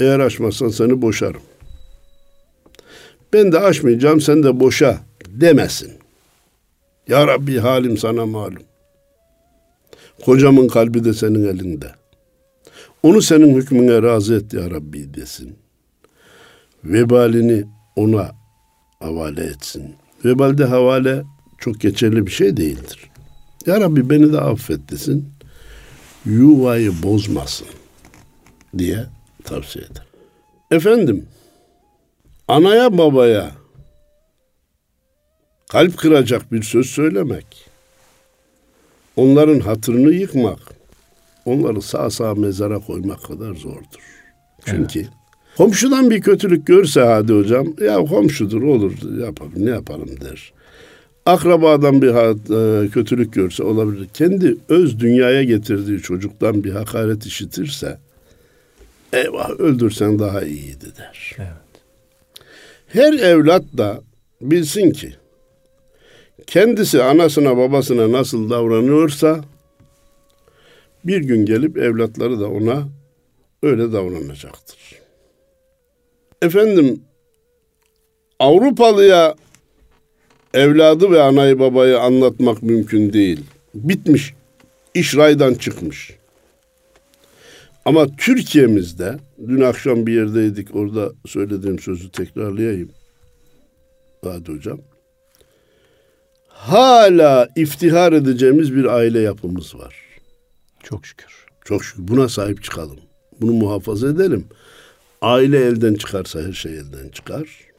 Eğer 0.00 0.20
açmazsan 0.20 0.68
seni 0.68 1.02
boşarım. 1.02 1.42
Ben 3.32 3.52
de 3.52 3.58
açmayacağım 3.58 4.20
sen 4.20 4.42
de 4.42 4.60
boşa 4.60 5.00
demesin. 5.28 5.92
Ya 7.08 7.26
Rabbi 7.26 7.58
halim 7.58 7.96
sana 7.96 8.26
malum. 8.26 8.62
Kocamın 10.24 10.68
kalbi 10.68 11.04
de 11.04 11.14
senin 11.14 11.44
elinde. 11.44 11.92
Onu 13.02 13.22
senin 13.22 13.54
hükmüne 13.54 14.02
razı 14.02 14.34
et 14.34 14.54
ya 14.54 14.70
Rabbi 14.70 15.14
desin. 15.14 15.56
Vebalini 16.84 17.64
ona 17.96 18.30
havale 19.00 19.44
etsin. 19.44 19.94
Vebalde 20.24 20.64
havale 20.64 21.22
çok 21.58 21.80
geçerli 21.80 22.26
bir 22.26 22.30
şey 22.30 22.56
değildir. 22.56 23.11
Ya 23.66 23.80
Rabbi 23.80 24.10
beni 24.10 24.32
de 24.32 24.40
affet 24.40 24.90
desin. 24.90 25.28
Yuvayı 26.24 26.92
bozmasın 27.02 27.66
diye 28.78 29.06
tavsiye 29.44 29.84
eder. 29.84 30.06
Efendim, 30.70 31.26
anaya 32.48 32.98
babaya 32.98 33.50
kalp 35.68 35.98
kıracak 35.98 36.52
bir 36.52 36.62
söz 36.62 36.86
söylemek, 36.86 37.46
onların 39.16 39.60
hatırını 39.60 40.12
yıkmak, 40.12 40.58
onları 41.44 41.82
sağ 41.82 42.10
sağ 42.10 42.34
mezara 42.34 42.78
koymak 42.78 43.22
kadar 43.22 43.54
zordur. 43.54 44.02
Çünkü 44.64 45.06
komşudan 45.56 46.10
bir 46.10 46.20
kötülük 46.20 46.66
görse 46.66 47.00
hadi 47.00 47.32
hocam, 47.32 47.66
ya 47.80 47.96
komşudur 47.96 48.62
olur 48.62 49.20
yapalım 49.20 49.52
ne 49.56 49.70
yapalım 49.70 50.20
der. 50.20 50.52
Akrabadan 51.26 52.02
bir 52.02 52.08
e, 52.08 52.88
kötülük 52.88 53.32
görse 53.32 53.62
olabilir. 53.62 54.08
Kendi 54.14 54.56
öz 54.68 55.00
dünyaya 55.00 55.42
getirdiği 55.42 55.98
çocuktan 55.98 56.64
bir 56.64 56.72
hakaret 56.72 57.26
işitirse 57.26 57.98
eyvah 59.12 59.50
öldürsen 59.50 60.18
daha 60.18 60.42
iyiydi 60.42 60.86
der. 60.98 61.36
Evet. 61.38 61.82
Her 62.86 63.12
evlat 63.12 63.64
da 63.76 64.00
bilsin 64.40 64.90
ki 64.90 65.14
kendisi 66.46 67.02
anasına 67.02 67.56
babasına 67.56 68.12
nasıl 68.12 68.50
davranıyorsa 68.50 69.40
bir 71.04 71.20
gün 71.20 71.46
gelip 71.46 71.78
evlatları 71.78 72.40
da 72.40 72.48
ona 72.48 72.88
öyle 73.62 73.92
davranacaktır. 73.92 74.78
Efendim 76.42 77.00
Avrupalıya 78.38 79.34
evladı 80.54 81.10
ve 81.10 81.22
anayı 81.22 81.58
babayı 81.58 82.00
anlatmak 82.00 82.62
mümkün 82.62 83.12
değil. 83.12 83.40
Bitmiş. 83.74 84.34
İş 84.94 85.16
raydan 85.16 85.54
çıkmış. 85.54 86.16
Ama 87.84 88.06
Türkiye'mizde 88.16 89.18
dün 89.48 89.60
akşam 89.60 90.06
bir 90.06 90.12
yerdeydik 90.12 90.76
orada 90.76 91.12
söylediğim 91.26 91.78
sözü 91.78 92.10
tekrarlayayım. 92.10 92.90
Hadi 94.24 94.52
hocam. 94.52 94.78
Hala 96.48 97.48
iftihar 97.56 98.12
edeceğimiz 98.12 98.74
bir 98.74 98.84
aile 98.84 99.20
yapımız 99.20 99.74
var. 99.74 99.94
Çok 100.82 101.06
şükür. 101.06 101.46
Çok 101.64 101.84
şükür 101.84 102.08
buna 102.08 102.28
sahip 102.28 102.62
çıkalım. 102.62 102.98
Bunu 103.40 103.52
muhafaza 103.52 104.08
edelim. 104.08 104.46
Aile 105.22 105.64
elden 105.64 105.94
çıkarsa 105.94 106.42
her 106.42 106.52
şey 106.52 106.72
elden 106.72 107.08
çıkar. 107.08 107.71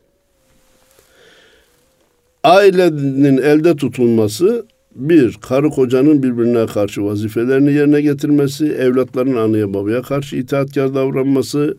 Ailenin 2.43 3.37
elde 3.37 3.75
tutulması 3.75 4.65
bir, 4.95 5.37
karı 5.41 5.69
kocanın 5.69 6.23
birbirine 6.23 6.65
karşı 6.65 7.05
vazifelerini 7.05 7.73
yerine 7.73 8.01
getirmesi, 8.01 8.65
evlatların 8.65 9.35
anaya 9.35 9.73
babaya 9.73 10.01
karşı 10.01 10.35
itaatkar 10.35 10.95
davranması, 10.95 11.77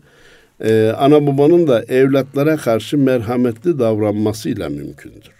e, 0.59 0.93
ana 0.97 1.27
babanın 1.27 1.67
da 1.67 1.83
evlatlara 1.83 2.57
karşı 2.57 2.97
merhametli 2.97 3.79
davranmasıyla 3.79 4.69
mümkündür. 4.69 5.35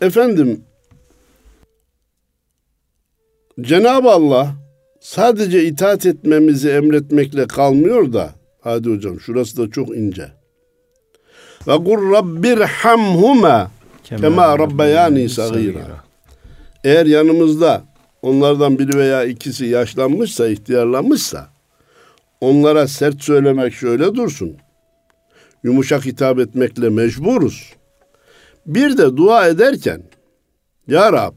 Efendim, 0.00 0.60
Cenab-ı 3.60 4.10
Allah 4.10 4.54
sadece 5.00 5.64
itaat 5.64 6.06
etmemizi 6.06 6.68
emretmekle 6.68 7.46
kalmıyor 7.46 8.12
da, 8.12 8.30
hadi 8.60 8.90
hocam 8.90 9.20
şurası 9.20 9.56
da 9.56 9.70
çok 9.70 9.96
ince. 9.96 10.35
Ve 11.66 11.84
kur 11.84 12.12
rabbirhamhuma 12.12 13.70
Kema 14.04 14.58
rabbayani 14.58 15.28
sagira. 15.28 16.04
Eğer 16.84 17.06
yanımızda 17.06 17.84
onlardan 18.22 18.78
biri 18.78 18.98
veya 18.98 19.24
ikisi 19.24 19.66
yaşlanmışsa, 19.66 20.48
ihtiyarlanmışsa 20.48 21.48
onlara 22.40 22.88
sert 22.88 23.22
söylemek 23.22 23.74
şöyle 23.74 24.14
dursun. 24.14 24.56
Yumuşak 25.62 26.04
hitap 26.04 26.38
etmekle 26.38 26.90
mecburuz. 26.90 27.72
Bir 28.66 28.98
de 28.98 29.16
dua 29.16 29.48
ederken 29.48 30.02
Ya 30.88 31.12
Rab 31.12 31.34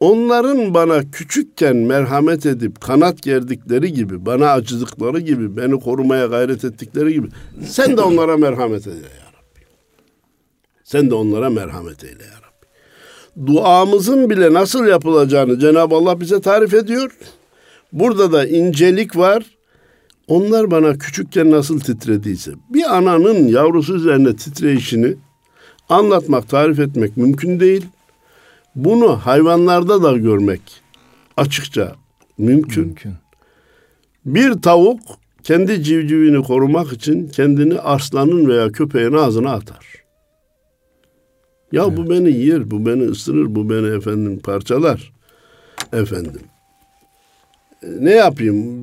onların 0.00 0.74
bana 0.74 1.10
küçükken 1.10 1.76
merhamet 1.76 2.46
edip 2.46 2.80
kanat 2.80 3.22
gerdikleri 3.22 3.92
gibi, 3.92 4.26
bana 4.26 4.50
acıdıkları 4.50 5.20
gibi, 5.20 5.56
beni 5.56 5.80
korumaya 5.80 6.26
gayret 6.26 6.64
ettikleri 6.64 7.12
gibi 7.12 7.28
sen 7.66 7.96
de 7.96 8.00
onlara 8.00 8.36
merhamet 8.36 8.86
eyle 8.86 8.96
ya 8.96 9.26
Rabbi. 9.32 9.64
Sen 10.84 11.10
de 11.10 11.14
onlara 11.14 11.50
merhamet 11.50 12.04
eyle 12.04 12.22
ya 12.22 12.40
Rabbi. 12.42 13.46
Duamızın 13.46 14.30
bile 14.30 14.52
nasıl 14.52 14.86
yapılacağını 14.86 15.58
Cenab-ı 15.58 15.94
Allah 15.94 16.20
bize 16.20 16.40
tarif 16.40 16.74
ediyor. 16.74 17.16
Burada 17.92 18.32
da 18.32 18.46
incelik 18.46 19.16
var. 19.16 19.44
Onlar 20.28 20.70
bana 20.70 20.98
küçükken 20.98 21.50
nasıl 21.50 21.80
titrediyse 21.80 22.52
bir 22.70 22.96
ananın 22.96 23.48
yavrusu 23.48 23.96
üzerine 23.96 24.36
titreyişini 24.36 25.16
anlatmak, 25.88 26.48
tarif 26.48 26.80
etmek 26.80 27.16
mümkün 27.16 27.60
değil. 27.60 27.86
Bunu 28.74 29.16
hayvanlarda 29.16 30.02
da 30.02 30.16
görmek 30.16 30.60
açıkça 31.36 31.94
mümkün. 32.38 32.84
Mümkün. 32.84 33.14
Bir 34.24 34.52
tavuk 34.62 35.00
kendi 35.42 35.82
civcivini 35.82 36.42
korumak 36.42 36.92
için 36.92 37.28
kendini 37.28 37.78
arslanın 37.78 38.48
veya 38.48 38.72
köpeğin 38.72 39.12
ağzına 39.12 39.52
atar. 39.52 39.86
Ya 41.72 41.96
bu 41.96 42.10
beni 42.10 42.30
yer, 42.30 42.70
bu 42.70 42.86
beni 42.86 43.02
ısırır, 43.02 43.54
bu 43.54 43.70
beni 43.70 43.96
efendim 43.96 44.38
parçalar. 44.38 45.12
Efendim. 45.92 46.40
E, 47.82 47.86
Ne 48.00 48.10
yapayım? 48.10 48.82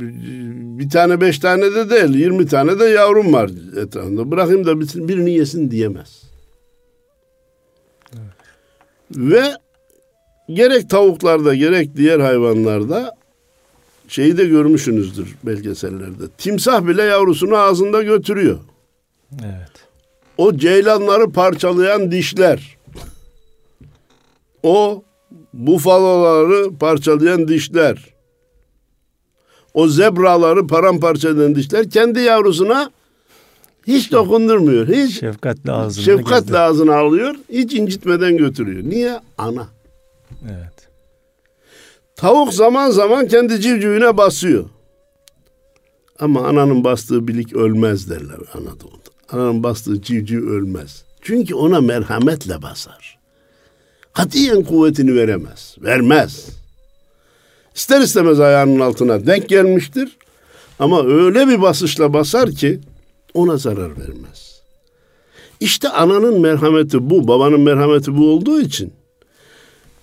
Bir 0.80 0.90
tane 0.90 1.22
beş 1.22 1.40
tane 1.40 1.76
de 1.76 1.90
değil, 1.90 2.16
yirmi 2.16 2.46
tane 2.46 2.80
de 2.80 2.86
yavrum 2.86 3.34
var 3.34 3.52
etrafında. 3.78 4.32
Bırakayım 4.32 4.66
da 4.66 4.80
birini 4.82 5.32
yesin 5.32 5.72
diyemez. 5.72 6.24
Ve 9.16 9.44
gerek 10.50 10.90
tavuklarda 10.90 11.56
gerek 11.56 11.96
diğer 11.96 12.20
hayvanlarda 12.20 13.16
şeyi 14.08 14.38
de 14.38 14.46
görmüşsünüzdür 14.46 15.36
belgesellerde. 15.44 16.24
Timsah 16.38 16.88
bile 16.88 17.04
yavrusunu 17.04 17.56
ağzında 17.56 18.04
götürüyor. 18.04 18.60
Evet. 19.44 19.72
O 20.38 20.58
ceylanları 20.58 21.32
parçalayan 21.32 22.12
dişler. 22.12 22.78
O 24.64 25.04
bufaloları 25.54 26.78
parçalayan 26.78 27.48
dişler, 27.48 28.14
o 29.74 29.88
zebraları 29.88 30.68
paramparça 30.68 31.30
eden 31.30 31.56
dişler 31.56 31.90
kendi 31.90 32.20
yavrusuna 32.20 32.92
hiç 33.88 34.12
dokundurmuyor. 34.12 34.88
Hiç 34.88 35.20
Şefkatle 35.20 35.72
ağzına 35.72 36.04
şefkatle 36.04 36.58
ağzına 36.58 36.96
alıyor. 36.96 37.36
Hiç 37.50 37.74
incitmeden 37.74 38.38
götürüyor. 38.38 38.84
Niye? 38.84 39.20
Ana. 39.38 39.68
Evet. 40.44 40.90
Tavuk 42.16 42.54
zaman 42.54 42.92
zaman 42.92 43.28
kendi 43.28 43.62
civcivine 43.62 44.18
basıyor. 44.18 44.66
Ama 46.20 46.48
ananın 46.48 46.84
bastığı 46.84 47.28
bilik 47.28 47.54
ölmez 47.56 48.10
derler 48.10 48.40
Anadolu'da. 48.54 49.10
Ananın 49.32 49.64
bastığı 49.64 50.02
civciv 50.02 50.48
ölmez. 50.48 51.04
Çünkü 51.22 51.56
ona 51.56 51.82
merhametle 51.82 52.62
basar. 52.62 53.20
Katiyen 54.14 54.64
kuvvetini 54.64 55.16
veremez. 55.16 55.76
Vermez. 55.82 56.50
İster 57.76 58.02
istemez 58.02 58.40
ayağının 58.40 58.80
altına 58.80 59.28
denk 59.28 59.50
gelmiştir. 59.50 60.18
Ama 60.80 61.06
öyle 61.06 61.48
bir 61.48 61.62
basışla 61.62 62.14
basar 62.14 62.52
ki 62.52 62.80
ona 63.34 63.58
zarar 63.58 64.00
vermez. 64.00 64.62
İşte 65.60 65.90
ananın 65.90 66.42
merhameti 66.42 67.10
bu, 67.10 67.28
babanın 67.28 67.62
merhameti 67.62 68.18
bu 68.18 68.30
olduğu 68.30 68.62
için 68.62 68.94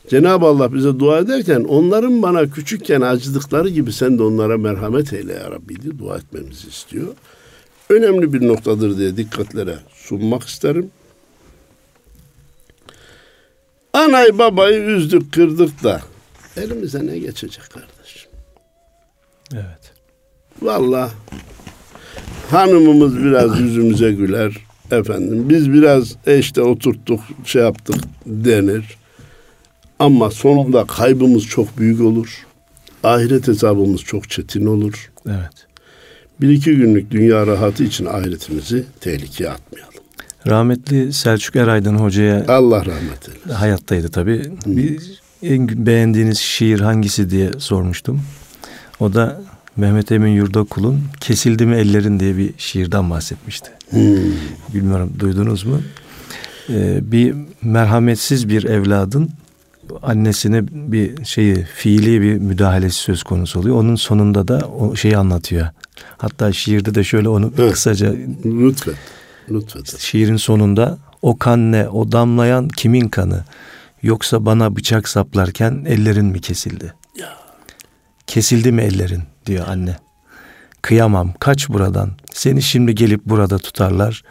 Cenab-ı 0.09 0.47
Allah 0.47 0.75
bize 0.75 0.99
dua 0.99 1.19
ederken 1.19 1.64
onların 1.64 2.23
bana 2.23 2.51
küçükken 2.51 3.01
acıdıkları 3.01 3.69
gibi 3.69 3.93
sen 3.93 4.19
de 4.19 4.23
onlara 4.23 4.59
merhamet 4.59 5.12
eyle 5.12 5.33
ya 5.33 5.51
Rabbi 5.51 5.83
diye 5.83 5.99
dua 5.99 6.17
etmemizi 6.17 6.69
istiyor. 6.69 7.09
Önemli 7.90 8.33
bir 8.33 8.49
noktadır 8.49 8.99
diye 8.99 9.17
dikkatlere 9.17 9.79
sunmak 9.95 10.43
isterim. 10.43 10.90
Anayı 13.93 14.38
babayı 14.38 14.83
üzdük 14.85 15.33
kırdık 15.33 15.85
da 15.85 16.01
elimize 16.57 17.07
ne 17.07 17.19
geçecek 17.19 17.64
kardeşim? 17.71 18.31
Evet. 19.53 19.93
Valla 20.62 21.11
hanımımız 22.51 23.19
biraz 23.19 23.61
yüzümüze 23.61 24.12
güler. 24.12 24.57
Efendim 24.90 25.49
biz 25.49 25.73
biraz 25.73 26.17
eşte 26.27 26.62
oturttuk 26.62 27.21
şey 27.45 27.62
yaptık 27.62 27.97
denir. 28.27 28.99
Ama 30.05 30.31
sonunda 30.31 30.85
kaybımız 30.85 31.47
çok 31.47 31.79
büyük 31.79 32.01
olur. 32.01 32.47
Ahiret 33.05 33.49
hesabımız 33.49 34.01
çok 34.01 34.31
çetin 34.31 34.67
olur. 34.67 35.11
Evet. 35.27 35.67
Bir 36.40 36.49
iki 36.49 36.77
günlük 36.77 37.11
dünya 37.11 37.47
rahatı 37.47 37.85
için 37.85 38.05
ahiretimizi 38.05 38.85
tehlikeye 39.01 39.51
atmayalım. 39.51 39.95
Rahmetli 40.47 41.12
Selçuk 41.12 41.57
Eraydın 41.57 41.95
hocaya 41.97 42.45
Allah 42.49 42.87
rahmet 42.87 43.29
eylesin. 43.29 43.51
hayattaydı 43.51 44.09
tabii. 44.09 44.43
Bir 44.67 45.23
en 45.43 45.87
beğendiğiniz 45.87 46.38
şiir 46.38 46.81
hangisi 46.81 47.31
diye 47.31 47.51
sormuştum. 47.59 48.23
O 49.01 49.14
da 49.14 49.40
Mehmet 49.77 50.12
Emin 50.12 50.33
Yurdakul'un 50.33 51.01
Kesildi 51.21 51.67
mi 51.67 51.77
Ellerin 51.77 52.21
diye 52.21 52.37
bir 52.37 52.51
şiirden 52.59 53.11
bahsetmişti. 53.11 53.71
Bilmiyorum 54.75 55.12
duydunuz 55.19 55.64
mu? 55.64 55.81
Ee, 56.71 57.12
bir 57.12 57.35
merhametsiz 57.62 58.49
bir 58.49 58.64
evladın 58.64 59.31
annesine 60.03 60.62
bir 60.70 61.25
şeyi 61.25 61.64
fiili 61.64 62.20
bir 62.23 62.35
müdahalesi 62.38 62.97
söz 62.97 63.23
konusu 63.23 63.61
oluyor. 63.61 63.77
Onun 63.77 63.94
sonunda 63.97 64.49
da 64.49 64.59
o 64.59 64.97
şeyi 64.97 65.16
anlatıyor. 65.16 65.66
Hatta 66.18 66.53
şiirde 66.53 66.94
de 66.94 67.05
şöyle 67.05 67.29
onu 67.29 67.53
Evet. 67.59 67.73
kısaca 67.73 68.14
Lütfen. 68.44 68.94
Lütfen. 69.51 69.83
şiirin 69.99 70.37
sonunda 70.37 70.99
o 71.23 71.38
kan 71.38 71.73
ne, 71.73 71.88
o 71.88 72.12
damlayan 72.12 72.68
kimin 72.68 73.09
kanı? 73.09 73.44
Yoksa 74.03 74.47
bana 74.47 74.77
bıçak 74.77 75.09
saplarken 75.09 75.85
ellerin 75.88 76.27
mi 76.27 76.40
kesildi? 76.40 76.94
Kesildi 78.27 78.73
mi 78.73 78.83
ellerin 78.83 79.23
diyor 79.47 79.68
anne. 79.68 79.97
Kıyamam 80.83 81.33
kaç 81.40 81.68
buradan. 81.68 82.11
Seni 82.33 82.62
şimdi 82.62 82.94
gelip 82.94 83.27
burada 83.27 83.59
tutarlar. 83.59 84.23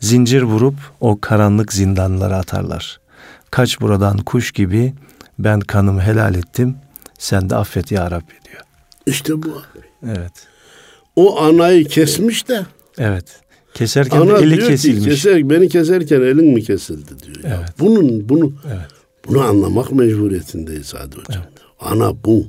Zincir 0.00 0.42
vurup 0.42 0.74
o 1.00 1.20
karanlık 1.20 1.72
zindanlara 1.72 2.36
atarlar. 2.36 3.00
Kaç 3.52 3.80
buradan 3.80 4.18
kuş 4.18 4.52
gibi 4.52 4.94
ben 5.38 5.60
kanımı 5.60 6.00
helal 6.00 6.34
ettim. 6.34 6.76
Sen 7.18 7.50
de 7.50 7.56
affet 7.56 7.92
ya 7.92 8.10
Rabbi 8.10 8.32
diyor. 8.48 8.62
İşte 9.06 9.42
bu. 9.42 9.62
Evet. 10.06 10.32
O 11.16 11.40
anayı 11.40 11.84
kesmiş 11.84 12.48
de 12.48 12.66
Evet. 12.98 13.40
Keserken 13.74 14.20
ana 14.20 14.38
eli 14.38 14.56
diyor 14.56 14.68
kesilmiş. 14.68 15.04
ki 15.04 15.10
keser, 15.10 15.50
beni 15.50 15.68
keserken 15.68 16.20
elin 16.20 16.46
mi 16.54 16.62
kesildi 16.62 17.18
diyor. 17.22 17.50
Ya. 17.50 17.58
Evet. 17.58 17.74
Bunun 17.78 18.28
bunu 18.28 18.52
Evet. 18.66 18.90
bunu 19.28 19.40
anlamak 19.42 19.92
mecburiyetindeyiz 19.92 20.86
Sadi 20.86 21.16
Hocam. 21.16 21.42
Ana 21.80 22.24
bu. 22.24 22.46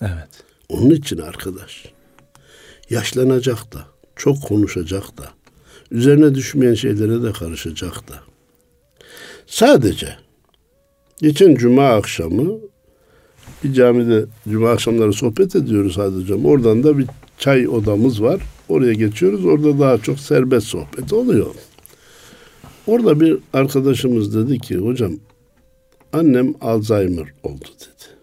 Evet. 0.00 0.28
Onun 0.68 0.90
için 0.90 1.18
arkadaş 1.18 1.84
yaşlanacak 2.90 3.74
da, 3.74 3.78
çok 4.16 4.42
konuşacak 4.42 5.18
da, 5.18 5.24
üzerine 5.90 6.34
düşmeyen 6.34 6.74
şeylere 6.74 7.22
de 7.22 7.32
karışacak 7.32 8.08
da. 8.08 8.14
Sadece 9.48 10.08
geçen 11.20 11.54
cuma 11.54 11.88
akşamı 11.88 12.58
bir 13.64 13.72
camide 13.72 14.24
cuma 14.48 14.70
akşamları 14.70 15.12
sohbet 15.12 15.56
ediyoruz 15.56 15.98
Hocam. 15.98 16.44
Oradan 16.44 16.82
da 16.82 16.98
bir 16.98 17.06
çay 17.38 17.68
odamız 17.68 18.22
var. 18.22 18.40
Oraya 18.68 18.92
geçiyoruz. 18.92 19.44
Orada 19.44 19.78
daha 19.78 19.98
çok 19.98 20.18
serbest 20.18 20.66
sohbet 20.66 21.12
oluyor. 21.12 21.54
Orada 22.86 23.20
bir 23.20 23.38
arkadaşımız 23.52 24.34
dedi 24.34 24.58
ki 24.58 24.76
hocam 24.76 25.12
annem 26.12 26.54
Alzheimer 26.60 27.32
oldu 27.42 27.64
dedi. 27.80 28.14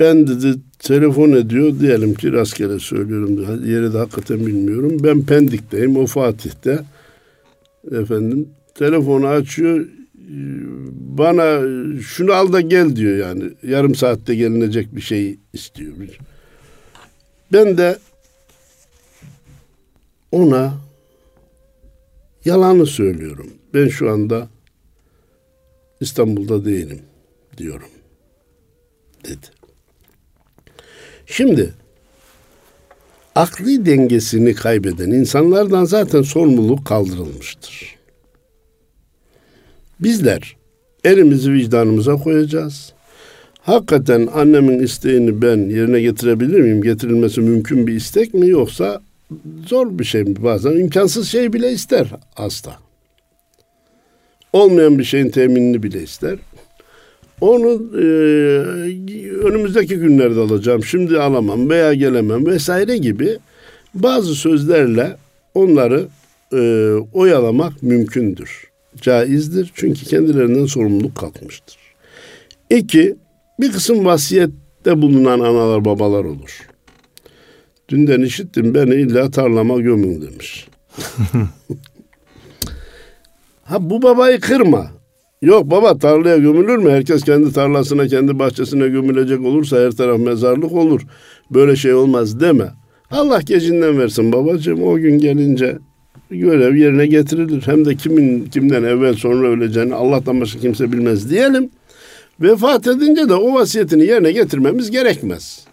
Ben 0.00 0.26
dedi 0.26 0.60
telefon 0.78 1.32
ediyor 1.32 1.80
diyelim 1.80 2.14
ki 2.14 2.32
rastgele 2.32 2.78
söylüyorum 2.78 3.66
yeri 3.66 3.92
de 3.92 3.98
hakikaten 3.98 4.46
bilmiyorum. 4.46 4.96
Ben 5.00 5.22
Pendik'teyim 5.22 5.96
o 5.96 6.06
Fatih'te 6.06 6.84
efendim 7.92 8.48
telefonu 8.74 9.26
açıyor 9.26 9.86
bana 11.18 11.60
şunu 12.00 12.32
al 12.32 12.52
da 12.52 12.60
gel 12.60 12.96
diyor 12.96 13.16
yani 13.16 13.50
yarım 13.62 13.94
saatte 13.94 14.34
gelinecek 14.34 14.96
bir 14.96 15.00
şey 15.00 15.38
istiyor. 15.52 15.94
Ben 17.52 17.78
de 17.78 17.98
ona 20.32 20.74
yalanı 22.44 22.86
söylüyorum. 22.86 23.50
Ben 23.74 23.88
şu 23.88 24.10
anda 24.10 24.48
İstanbul'da 26.00 26.64
değilim 26.64 27.02
diyorum 27.56 27.88
dedi. 29.24 29.46
Şimdi 31.26 31.74
akli 33.38 33.86
dengesini 33.86 34.54
kaybeden 34.54 35.10
insanlardan 35.10 35.84
zaten 35.84 36.22
sorumluluk 36.22 36.86
kaldırılmıştır. 36.86 37.96
Bizler 40.00 40.56
elimizi 41.04 41.52
vicdanımıza 41.52 42.16
koyacağız. 42.16 42.92
Hakikaten 43.60 44.28
annemin 44.34 44.78
isteğini 44.78 45.42
ben 45.42 45.56
yerine 45.56 46.00
getirebilir 46.00 46.60
miyim? 46.60 46.82
Getirilmesi 46.82 47.40
mümkün 47.40 47.86
bir 47.86 47.94
istek 47.94 48.34
mi 48.34 48.48
yoksa 48.48 49.02
zor 49.66 49.98
bir 49.98 50.04
şey 50.04 50.24
mi? 50.24 50.42
Bazen 50.42 50.72
imkansız 50.72 51.28
şey 51.28 51.52
bile 51.52 51.72
ister 51.72 52.06
hasta. 52.34 52.76
Olmayan 54.52 54.98
bir 54.98 55.04
şeyin 55.04 55.30
teminini 55.30 55.82
bile 55.82 56.02
ister. 56.02 56.38
Onu 57.40 57.98
e, 57.98 58.04
önümüzdeki 59.44 59.96
günlerde 59.96 60.40
alacağım, 60.40 60.84
şimdi 60.84 61.18
alamam 61.18 61.70
veya 61.70 61.94
gelemem 61.94 62.46
vesaire 62.46 62.96
gibi 62.96 63.38
bazı 63.94 64.34
sözlerle 64.34 65.16
onları 65.54 66.06
e, 66.52 66.92
oyalamak 67.12 67.82
mümkündür. 67.82 68.68
Caizdir 69.00 69.70
çünkü 69.74 70.04
kendilerinden 70.04 70.66
sorumluluk 70.66 71.14
kalkmıştır. 71.14 71.78
İki, 72.70 73.16
bir 73.60 73.72
kısım 73.72 74.04
vasiyette 74.04 75.02
bulunan 75.02 75.40
analar 75.40 75.84
babalar 75.84 76.24
olur. 76.24 76.68
Dünden 77.88 78.20
işittim 78.20 78.74
beni 78.74 78.94
illa 78.94 79.30
tarlama 79.30 79.80
gömün 79.80 80.22
demiş. 80.22 80.68
ha 83.64 83.90
bu 83.90 84.02
babayı 84.02 84.40
kırma. 84.40 84.97
Yok 85.42 85.70
baba 85.70 85.98
tarlaya 85.98 86.36
gömülür 86.36 86.76
mü? 86.76 86.90
Herkes 86.90 87.22
kendi 87.22 87.52
tarlasına, 87.52 88.06
kendi 88.08 88.38
bahçesine 88.38 88.88
gömülecek 88.88 89.40
olursa 89.40 89.76
her 89.76 89.90
taraf 89.90 90.20
mezarlık 90.20 90.72
olur. 90.72 91.00
Böyle 91.50 91.76
şey 91.76 91.94
olmaz 91.94 92.40
deme. 92.40 92.68
Allah 93.10 93.40
gecinden 93.40 93.98
versin 93.98 94.32
babacığım. 94.32 94.82
O 94.82 94.96
gün 94.96 95.18
gelince 95.18 95.78
görev 96.30 96.76
yerine 96.76 97.06
getirilir. 97.06 97.62
Hem 97.66 97.84
de 97.84 97.94
kimin 97.94 98.44
kimden 98.44 98.82
evvel 98.82 99.14
sonra 99.14 99.48
öleceğini 99.48 99.94
Allah'tan 99.94 100.40
başka 100.40 100.60
kimse 100.60 100.92
bilmez 100.92 101.30
diyelim. 101.30 101.70
Vefat 102.40 102.86
edince 102.86 103.28
de 103.28 103.34
o 103.34 103.54
vasiyetini 103.54 104.04
yerine 104.04 104.32
getirmemiz 104.32 104.90
gerekmez. 104.90 105.64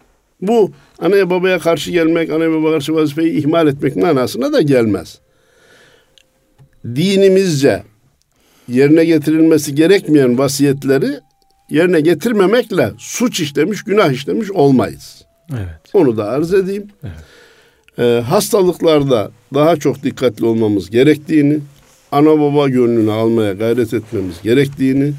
Bu 0.41 0.71
anaya 0.99 1.29
babaya 1.29 1.59
karşı 1.59 1.91
gelmek, 1.91 2.29
anaya 2.29 2.51
babaya 2.51 2.73
karşı 2.73 2.95
vazifeyi 2.95 3.31
ihmal 3.31 3.67
etmek 3.67 3.95
manasına 3.95 4.53
da 4.53 4.61
gelmez. 4.61 5.19
Dinimizce 6.85 7.83
yerine 8.67 9.05
getirilmesi 9.05 9.75
gerekmeyen 9.75 10.37
vasiyetleri 10.37 11.19
yerine 11.69 12.01
getirmemekle 12.01 12.91
suç 12.97 13.39
işlemiş, 13.39 13.83
günah 13.83 14.11
işlemiş 14.11 14.51
olmayız. 14.51 15.25
Evet. 15.51 15.79
Onu 15.93 16.17
da 16.17 16.25
arz 16.25 16.53
edeyim. 16.53 16.87
Evet. 17.03 17.13
Ee, 17.99 18.21
hastalıklarda 18.21 19.31
daha 19.53 19.75
çok 19.75 20.03
dikkatli 20.03 20.45
olmamız 20.45 20.89
gerektiğini, 20.89 21.59
ana 22.11 22.39
baba 22.39 22.69
gönlünü 22.69 23.11
almaya 23.11 23.53
gayret 23.53 23.93
etmemiz 23.93 24.41
gerektiğini, 24.43 25.13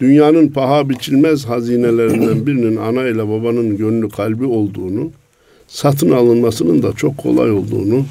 dünyanın 0.00 0.48
paha 0.48 0.88
biçilmez 0.88 1.44
hazinelerinden 1.44 2.46
birinin 2.46 2.76
ana 2.76 3.06
ile 3.06 3.28
babanın 3.28 3.76
gönlü 3.76 4.08
kalbi 4.08 4.44
olduğunu, 4.44 5.10
satın 5.68 6.10
alınmasının 6.10 6.82
da 6.82 6.92
çok 6.92 7.18
kolay 7.18 7.50
olduğunu 7.50 8.06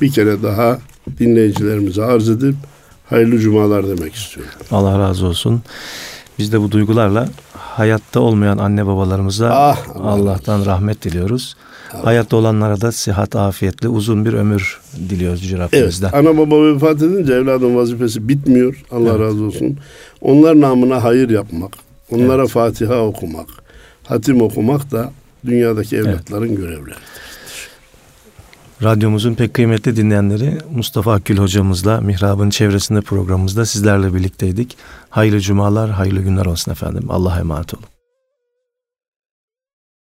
bir 0.00 0.12
kere 0.12 0.42
daha 0.42 0.78
dinleyicilerimize 1.18 2.04
arz 2.04 2.28
edip 2.28 2.54
hayırlı 3.14 3.38
cumalar 3.38 3.88
demek 3.88 4.14
istiyorum. 4.14 4.52
Allah 4.70 4.98
razı 4.98 5.26
olsun. 5.26 5.62
Biz 6.38 6.52
de 6.52 6.60
bu 6.60 6.70
duygularla 6.70 7.28
hayatta 7.52 8.20
olmayan 8.20 8.58
anne 8.58 8.86
babalarımıza 8.86 9.50
Ah, 9.50 9.78
Allah 9.94 10.08
Allah'tan 10.10 10.66
rahmet 10.66 11.02
diliyoruz. 11.04 11.56
Hayatta 12.04 12.36
olanlara 12.36 12.80
da 12.80 12.92
sıhhat, 12.92 13.36
afiyetli, 13.36 13.88
uzun 13.88 14.24
bir 14.24 14.32
ömür 14.32 14.80
diliyoruz 15.08 15.42
Yüce 15.42 15.56
Evet, 15.56 15.74
Rabbimizden. 15.74 16.10
ana 16.12 16.38
baba 16.38 16.62
vefat 16.74 17.02
edince 17.02 17.32
evladın 17.34 17.76
vazifesi 17.76 18.28
bitmiyor. 18.28 18.82
Allah 18.90 19.18
razı 19.18 19.44
olsun. 19.44 19.76
Onlar 20.20 20.60
namına 20.60 21.04
hayır 21.04 21.30
yapmak, 21.30 21.72
onlara 22.12 22.46
Fatiha 22.46 22.94
okumak, 23.00 23.46
hatim 24.06 24.40
okumak 24.42 24.90
da 24.90 25.12
dünyadaki 25.46 25.96
evlatların 25.96 26.56
görevleri. 26.56 26.94
Radyomuzun 28.82 29.34
pek 29.34 29.54
kıymetli 29.54 29.96
dinleyenleri 29.96 30.58
Mustafa 30.74 31.12
Akgül 31.12 31.38
hocamızla 31.38 32.00
Mihrab'ın 32.00 32.50
çevresinde 32.50 33.00
programımızda 33.00 33.66
sizlerle 33.66 34.14
birlikteydik. 34.14 34.76
Hayırlı 35.10 35.40
cumalar, 35.40 35.90
hayırlı 35.90 36.20
günler 36.20 36.46
olsun 36.46 36.72
efendim. 36.72 37.04
Allah'a 37.08 37.40
emanet 37.40 37.74
olun. 37.74 37.93